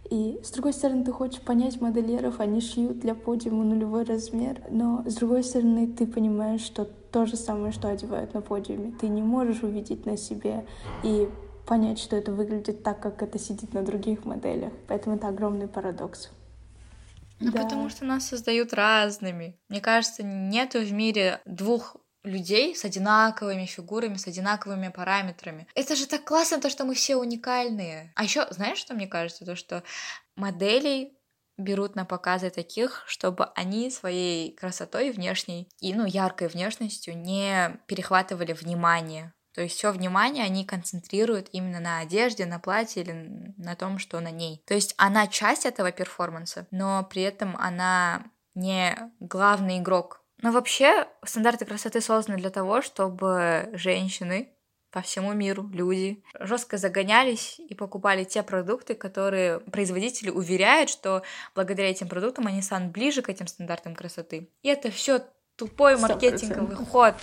[0.09, 5.03] И с другой стороны, ты хочешь понять модельеров, они шьют для подиума нулевой размер, но
[5.05, 9.21] с другой стороны, ты понимаешь, что то же самое, что одевают на подиуме, ты не
[9.21, 10.65] можешь увидеть на себе.
[11.03, 11.29] И
[11.65, 14.71] понять, что это выглядит так, как это сидит на других моделях.
[14.87, 16.29] Поэтому это огромный парадокс.
[17.39, 17.63] Ну, да.
[17.63, 19.59] потому что нас создают разными.
[19.69, 25.67] Мне кажется, нету в мире двух людей с одинаковыми фигурами, с одинаковыми параметрами.
[25.75, 28.11] Это же так классно, то, что мы все уникальные.
[28.15, 29.45] А еще, знаешь, что мне кажется?
[29.45, 29.83] То, что
[30.35, 31.17] моделей
[31.57, 38.53] берут на показы таких, чтобы они своей красотой внешней и, ну, яркой внешностью не перехватывали
[38.53, 39.33] внимание.
[39.57, 44.19] То есть все внимание они концентрируют именно на одежде, на платье или на том, что
[44.19, 44.61] на ней.
[44.67, 48.23] То есть она часть этого перформанса, но при этом она
[48.53, 50.23] не главный игрок.
[50.41, 54.53] Но вообще стандарты красоты созданы для того, чтобы женщины
[54.91, 61.23] по всему миру люди жестко загонялись и покупали те продукты, которые производители уверяют, что
[61.55, 64.49] благодаря этим продуктам они станут ближе к этим стандартам красоты.
[64.61, 65.23] И это все
[65.55, 66.85] тупой маркетинговый 100%.
[66.85, 67.15] ход,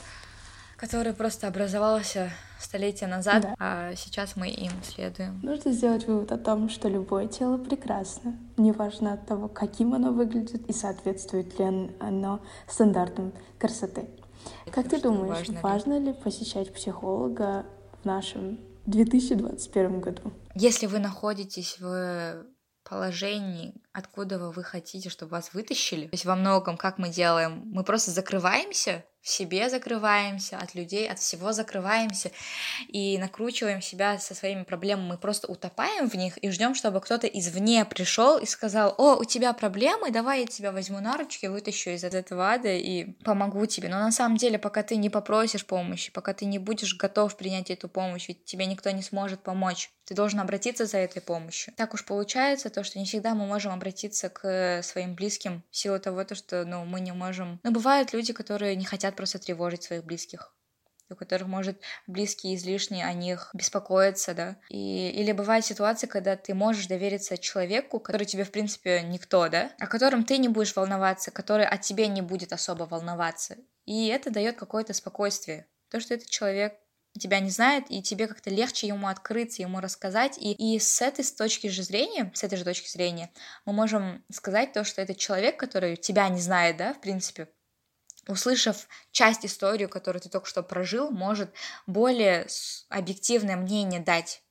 [0.85, 2.30] который просто образовался
[2.61, 3.55] столетия назад, да.
[3.59, 5.41] а сейчас мы им следуем.
[5.43, 10.68] Нужно сделать вывод о том, что любое тело прекрасно, неважно от того, каким оно выглядит
[10.68, 14.11] и соответствует ли оно стандартам красоты.
[14.70, 16.07] Как ты думаешь, важно, важно ли?
[16.09, 17.64] ли посещать психолога
[18.03, 20.32] в нашем 2021 году?
[20.55, 22.45] Если вы находитесь в
[22.87, 27.85] положении, откуда вы хотите, чтобы вас вытащили, то есть во многом, как мы делаем, мы
[27.85, 32.31] просто закрываемся в себе закрываемся, от людей, от всего закрываемся
[32.89, 35.09] и накручиваем себя со своими проблемами.
[35.09, 39.25] Мы просто утопаем в них и ждем, чтобы кто-то извне пришел и сказал, о, у
[39.25, 43.89] тебя проблемы, давай я тебя возьму на ручки, вытащу из этого ада и помогу тебе.
[43.89, 47.70] Но на самом деле, пока ты не попросишь помощи, пока ты не будешь готов принять
[47.70, 49.91] эту помощь, ведь тебе никто не сможет помочь.
[50.05, 51.75] Ты должен обратиться за этой помощью.
[51.77, 55.99] Так уж получается, то, что не всегда мы можем обратиться к своим близким в силу
[55.99, 57.61] того, то, что ну, мы не можем...
[57.63, 60.55] Но бывают люди, которые не хотят просто тревожить своих близких
[61.11, 64.57] у которых, может, близкие излишне о них беспокоиться, да.
[64.69, 69.71] И, или бывают ситуации, когда ты можешь довериться человеку, который тебе, в принципе, никто, да,
[69.79, 73.57] о котором ты не будешь волноваться, который о тебе не будет особо волноваться.
[73.85, 75.67] И это дает какое-то спокойствие.
[75.91, 76.75] То, что этот человек
[77.19, 80.37] тебя не знает, и тебе как-то легче ему открыться, ему рассказать.
[80.39, 83.31] И, и с этой с точки же зрения, с этой же точки зрения,
[83.65, 87.49] мы можем сказать то, что этот человек, который тебя не знает, да, в принципе,
[88.27, 91.53] услышав часть истории, которую ты только что прожил, может
[91.87, 92.47] более
[92.89, 94.43] объективное мнение дать,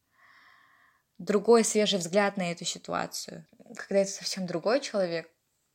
[1.18, 3.46] другой свежий взгляд на эту ситуацию.
[3.76, 5.30] Когда это совсем другой человек,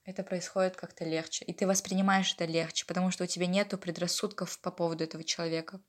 [0.05, 4.59] это происходит как-то легче, и ты воспринимаешь это легче, потому что у тебя нету предрассудков
[4.61, 5.81] по поводу этого человека.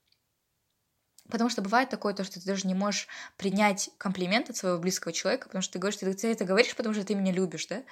[1.30, 3.08] Потому что бывает такое, то, что ты даже не можешь
[3.38, 6.94] принять комплимент от своего близкого человека, потому что ты говоришь, ты, ты это говоришь, потому
[6.96, 7.84] что ты меня любишь, да?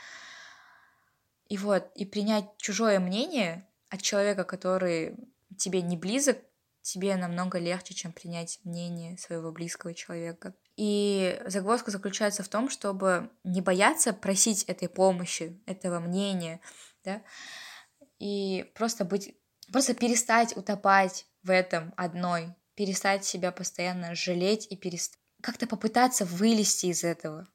[1.48, 5.16] И вот, и принять чужое мнение от человека, который
[5.58, 6.38] тебе не близок,
[6.82, 10.54] тебе намного легче, чем принять мнение своего близкого человека.
[10.76, 16.60] И загвоздка заключается в том, чтобы не бояться просить этой помощи, этого мнения,
[17.04, 17.22] да,
[18.20, 19.36] и просто быть,
[19.72, 26.88] просто перестать утопать в этом одной, перестать себя постоянно жалеть и перестать как-то попытаться вылезти
[26.88, 27.48] из этого.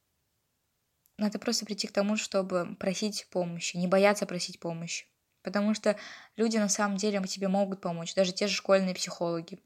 [1.16, 5.06] Надо просто прийти к тому, чтобы просить помощи, не бояться просить помощи.
[5.42, 5.96] Потому что
[6.36, 9.60] люди на самом деле тебе могут помочь, даже те же школьные психологи.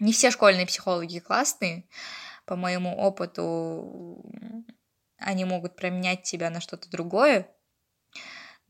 [0.00, 1.88] Не все школьные психологи классные,
[2.44, 4.24] по моему опыту,
[5.18, 7.48] они могут променять тебя на что-то другое,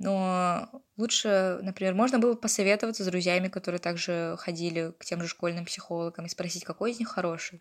[0.01, 5.67] но лучше, например, можно было посоветоваться с друзьями, которые также ходили к тем же школьным
[5.67, 7.61] психологам, и спросить, какой из них хороший.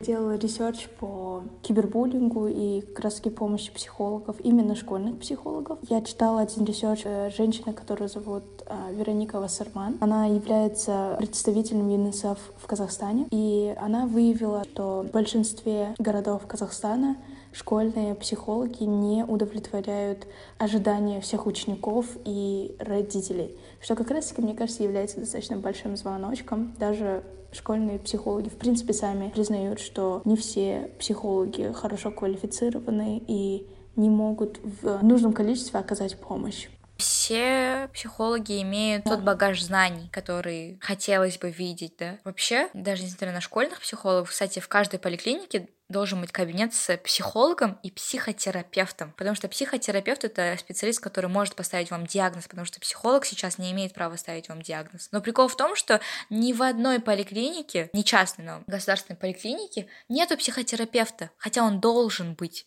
[0.00, 5.78] Делала research по кибербуллингу и как помощи психологов, именно школьных психологов.
[5.88, 9.98] Я читала один research э, женщины, которую зовут э, Вероника Вассерман.
[10.00, 17.16] Она является представителем ЮНИСЕФ в Казахстане, и она выявила, что в большинстве городов Казахстана
[17.52, 20.26] школьные психологи не удовлетворяют
[20.58, 27.24] ожидания всех учеников и родителей, что как раз-таки, мне кажется, является достаточно большим звоночком даже
[27.52, 34.60] школьные психологи, в принципе, сами признают, что не все психологи хорошо квалифицированы и не могут
[34.62, 36.68] в нужном количестве оказать помощь.
[36.96, 39.16] Все психологи имеют да.
[39.16, 42.18] тот багаж знаний, который хотелось бы видеть, да.
[42.24, 47.78] Вообще, даже несмотря на школьных психологов, кстати, в каждой поликлинике должен быть кабинет с психологом
[47.82, 53.26] и психотерапевтом, потому что психотерапевт— это специалист, который может поставить вам диагноз, потому что психолог
[53.26, 55.08] сейчас не имеет права ставить вам диагноз.
[55.12, 60.36] Но прикол в том, что ни в одной поликлинике, не частной, но государственной поликлинике, нету
[60.36, 62.66] психотерапевта, хотя он должен быть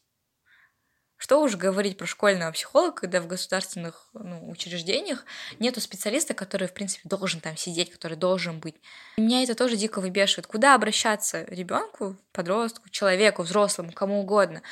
[1.24, 5.24] Что уж говорить про школьного психолога, когда в государственных ну, учреждениях
[5.58, 8.76] нету специалиста, который, в принципе, должен там сидеть, который должен быть.
[9.16, 10.48] И меня это тоже дико выбешивает.
[10.48, 14.64] Куда обращаться ребенку, подростку, человеку, взрослому, кому угодно?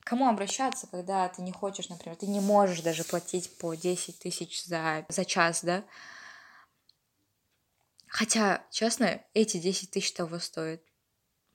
[0.00, 4.62] Кому обращаться, когда ты не хочешь, например, ты не можешь даже платить по 10 тысяч
[4.62, 5.84] за, за час, да?
[8.08, 10.82] Хотя, честно, эти 10 тысяч того стоят.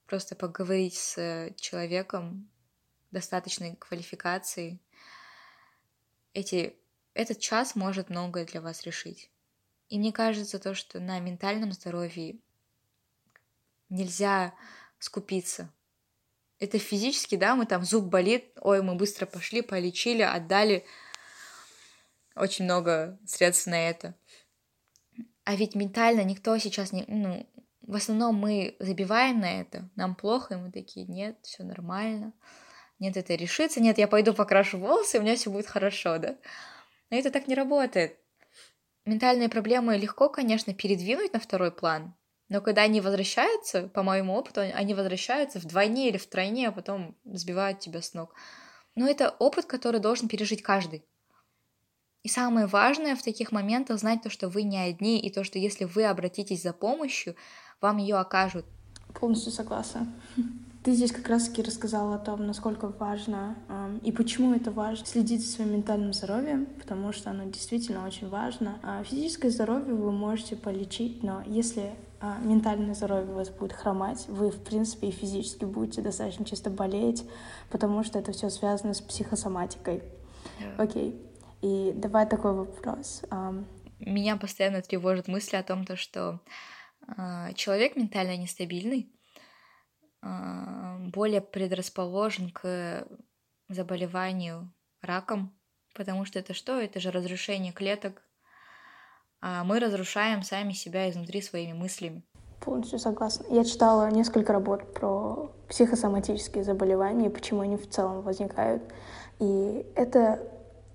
[0.08, 2.50] Просто поговорить с человеком,
[3.12, 4.80] достаточной квалификации,
[6.34, 6.76] эти,
[7.14, 9.32] этот час может многое для вас решить.
[9.90, 12.38] И мне кажется, то, что на ментальном здоровье
[13.90, 14.54] нельзя
[15.00, 15.72] скупиться.
[16.60, 20.86] Это физически, да, мы там зуб болит, ой, мы быстро пошли, полечили, отдали
[22.36, 24.16] очень много средств на это.
[25.44, 27.48] А ведь ментально никто сейчас не, ну,
[27.82, 32.34] в основном мы забиваем на это, нам плохо, и мы такие, нет, все нормально
[33.00, 36.36] нет, это решится, нет, я пойду покрашу волосы, и у меня все будет хорошо, да?
[37.10, 38.18] Но это так не работает.
[39.06, 42.16] Ментальные проблемы легко, конечно, передвинуть на второй план,
[42.50, 47.80] но когда они возвращаются, по моему опыту, они возвращаются вдвойне или втройне, а потом сбивают
[47.80, 48.34] тебя с ног.
[48.96, 51.06] Но это опыт, который должен пережить каждый.
[52.24, 55.60] И самое важное в таких моментах знать то, что вы не одни, и то, что
[55.60, 57.36] если вы обратитесь за помощью,
[57.80, 58.66] вам ее окажут.
[59.14, 60.08] Полностью согласна.
[60.88, 65.46] Ты здесь как раз-таки рассказала о том, насколько важно э, и почему это важно следить
[65.46, 68.80] за своим ментальным здоровьем, потому что оно действительно очень важно.
[68.84, 74.30] А физическое здоровье вы можете полечить, но если э, ментальное здоровье у вас будет хромать,
[74.30, 77.26] вы, в принципе, и физически будете достаточно часто болеть,
[77.70, 80.04] потому что это все связано с психосоматикой.
[80.78, 81.22] Окей.
[81.62, 81.90] Okay.
[81.90, 83.24] И давай такой вопрос.
[84.00, 86.40] Меня постоянно тревожит мысль о том, то, что
[87.10, 89.17] э, человек ментально нестабильный, а,
[90.22, 93.08] более предрасположен к
[93.70, 95.58] заболеванию раком,
[95.94, 96.80] потому что это что?
[96.80, 98.24] Это же разрушение клеток.
[99.42, 102.24] А мы разрушаем сами себя изнутри своими мыслями.
[102.60, 103.46] Полностью согласна.
[103.50, 108.82] Я читала несколько работ про психосоматические заболевания и почему они в целом возникают.
[109.40, 110.42] И это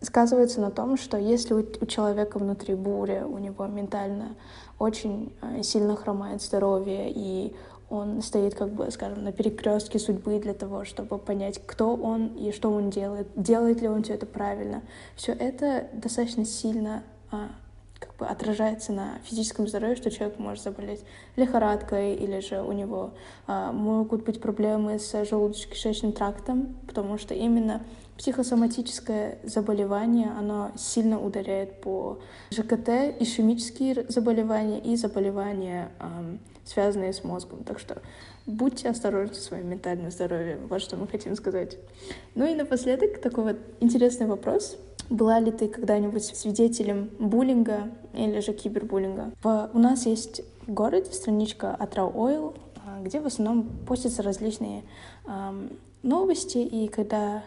[0.01, 4.37] сказывается на том, что если у человека внутри буря, у него ментально
[4.79, 7.55] очень э, сильно хромает здоровье, и
[7.93, 12.51] он стоит, как бы, скажем, на перекрестке судьбы для того, чтобы понять, кто он и
[12.51, 14.83] что он делает, делает ли он все это правильно.
[15.15, 17.51] Все это достаточно сильно а,
[17.99, 21.05] как бы отражается на физическом здоровье, что человек может заболеть
[21.37, 23.11] лихорадкой, или же у него
[23.47, 27.83] а, могут быть проблемы с желудочно-кишечным трактом, потому что именно
[28.17, 32.21] психосоматическое заболевание, оно сильно ударяет по
[32.53, 32.89] ЖКТ,
[33.21, 37.65] ишемические заболевания и заболевания, эм, связанные с мозгом.
[37.65, 38.03] Так что
[38.47, 40.67] будьте осторожны со своим ментальным здоровьем.
[40.69, 41.79] Вот что мы хотим сказать.
[42.35, 44.77] Ну и напоследок такой вот интересный вопрос.
[45.11, 49.33] Была ли ты когда-нибудь свидетелем буллинга или же кибербуллинга?
[49.43, 54.85] У нас есть в городе страничка Атрау Oil, а, где в основном постятся различные
[55.27, 55.71] эм,
[56.03, 57.43] новости, и когда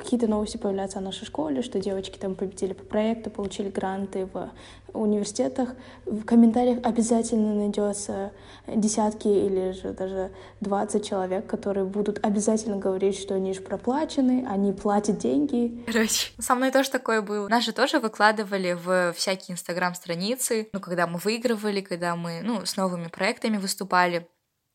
[0.00, 4.50] какие-то новости появляются о нашей школе, что девочки там победили по проекту, получили гранты в
[4.92, 5.70] университетах.
[6.06, 8.32] В комментариях обязательно найдется
[8.66, 14.72] десятки или же даже 20 человек, которые будут обязательно говорить, что они же проплачены, они
[14.72, 15.84] платят деньги.
[15.86, 17.48] Короче, со мной тоже такое было.
[17.48, 22.76] Нас же тоже выкладывали в всякие инстаграм-страницы, ну, когда мы выигрывали, когда мы, ну, с
[22.76, 24.28] новыми проектами выступали.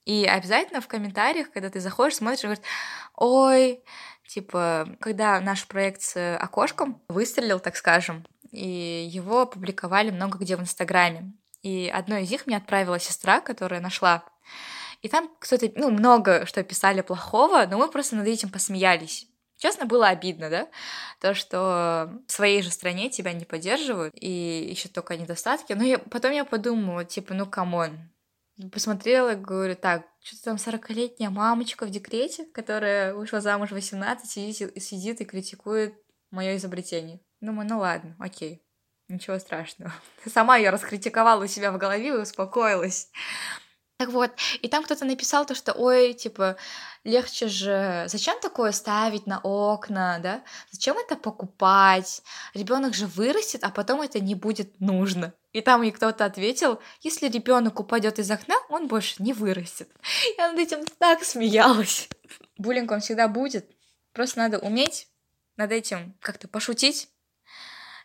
[0.06, 2.62] И обязательно в комментариях, когда ты заходишь, смотришь, говорят,
[3.18, 3.84] ой,
[4.28, 10.62] Типа, когда наш проект с окошком выстрелил, так скажем, и его опубликовали много где в
[10.62, 11.34] Инстаграме.
[11.62, 14.24] И одно из них мне отправила сестра, которая нашла.
[15.02, 19.28] И там кто-то, ну, много что писали плохого, но мы просто над этим посмеялись.
[19.58, 20.68] Честно, было обидно, да?
[21.22, 25.74] То, что в своей же стране тебя не поддерживают, и ищут только недостатки.
[25.74, 27.98] Но я, потом я подумала, типа, ну, come on,
[28.72, 34.82] Посмотрела говорю, так, что-то там 40-летняя мамочка в декрете, которая вышла замуж в 18, сидит,
[34.82, 35.94] сидит и критикует
[36.32, 37.20] мое изобретение.
[37.42, 38.66] Думаю, ну ладно, окей,
[39.10, 39.94] ничего страшного.
[40.26, 43.12] Сама ее раскритиковала у себя в голове и успокоилась.
[43.98, 44.32] Так вот,
[44.62, 46.58] и там кто-то написал то, что, ой, типа,
[47.06, 50.44] легче же, зачем такое ставить на окна, да?
[50.72, 52.22] Зачем это покупать?
[52.54, 55.34] Ребенок же вырастет, а потом это не будет нужно.
[55.54, 59.90] И там ей кто-то ответил, если ребенок упадет из окна, он больше не вырастет.
[60.38, 62.10] Я над этим так смеялась.
[62.58, 63.66] Буллинг он всегда будет.
[64.12, 65.08] Просто надо уметь
[65.56, 67.08] над этим как-то пошутить,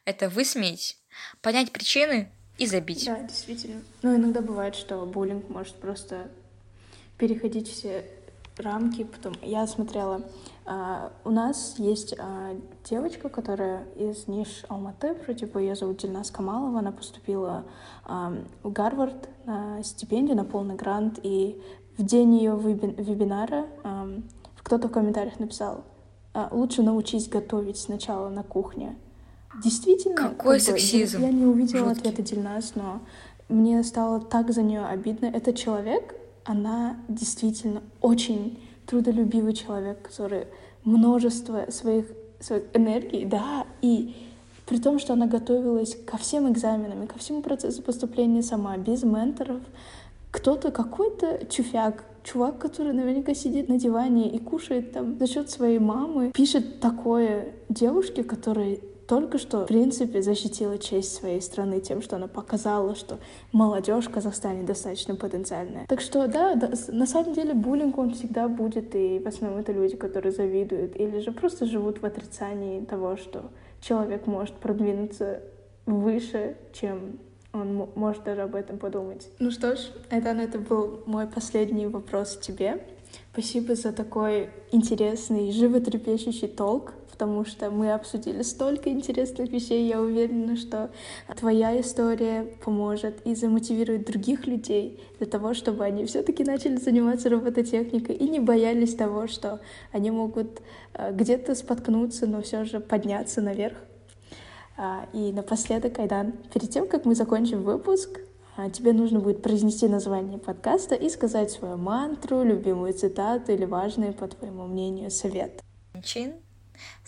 [0.04, 0.98] это высмеять,
[1.40, 3.06] понять причины и забить.
[3.06, 3.80] Да, действительно.
[4.02, 6.28] Но иногда бывает, что буллинг может просто
[7.16, 8.04] переходить все
[8.58, 9.04] рамки.
[9.04, 10.22] Потом я смотрела
[10.66, 12.54] А, у нас есть а,
[12.84, 17.64] девочка, которая из Ниш Алматы, вроде бы ее зовут Дильнас Камалова, она поступила
[18.04, 21.60] а, в Гарвард на стипендию, на полный грант, и
[21.96, 24.08] в день ее вебинара а,
[24.58, 25.82] кто-то в комментариях написал,
[26.34, 28.96] а, лучше научись готовить сначала на кухне.
[29.62, 31.18] Действительно, какой как сексизм?
[31.18, 32.10] Бы, я, не увидела Жуткий.
[32.10, 33.00] ответа Дильнас, но
[33.48, 35.26] мне стало так за нее обидно.
[35.26, 40.46] Этот человек, она действительно очень трудолюбивый человек, который
[40.84, 42.06] множество своих,
[42.40, 44.14] своих энергий, да, и
[44.66, 49.02] при том, что она готовилась ко всем экзаменам и ко всему процессу поступления сама, без
[49.02, 49.60] менторов,
[50.30, 55.80] кто-то, какой-то чуфяк, чувак, который наверняка сидит на диване и кушает там за счет своей
[55.80, 58.78] мамы, пишет такое девушке, которая
[59.10, 63.18] только что, в принципе, защитила честь своей страны тем, что она показала, что
[63.50, 65.84] молодежь в Казахстане достаточно потенциальная.
[65.88, 69.72] Так что, да, да, на самом деле буллинг, он всегда будет, и в основном это
[69.72, 73.50] люди, которые завидуют, или же просто живут в отрицании того, что
[73.80, 75.42] человек может продвинуться
[75.86, 77.18] выше, чем
[77.52, 79.26] он может даже об этом подумать.
[79.40, 79.80] Ну что ж,
[80.10, 82.80] Айдан, это был мой последний вопрос тебе.
[83.32, 89.86] Спасибо за такой интересный, животрепещущий толк потому что мы обсудили столько интересных вещей.
[89.86, 90.88] Я уверена, что
[91.36, 98.14] твоя история поможет и замотивирует других людей для того, чтобы они все-таки начали заниматься робототехникой
[98.14, 99.60] и не боялись того, что
[99.92, 100.62] они могут
[100.94, 103.76] э, где-то споткнуться, но все же подняться наверх.
[104.78, 108.18] А, и напоследок, Айдан, перед тем, как мы закончим выпуск,
[108.56, 114.12] а, тебе нужно будет произнести название подкаста и сказать свою мантру, любимую цитату или важный,
[114.12, 115.62] по твоему мнению, совет.
[116.02, 116.32] Чин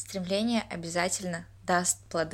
[0.02, 2.30] стремление обязательно даст плоды.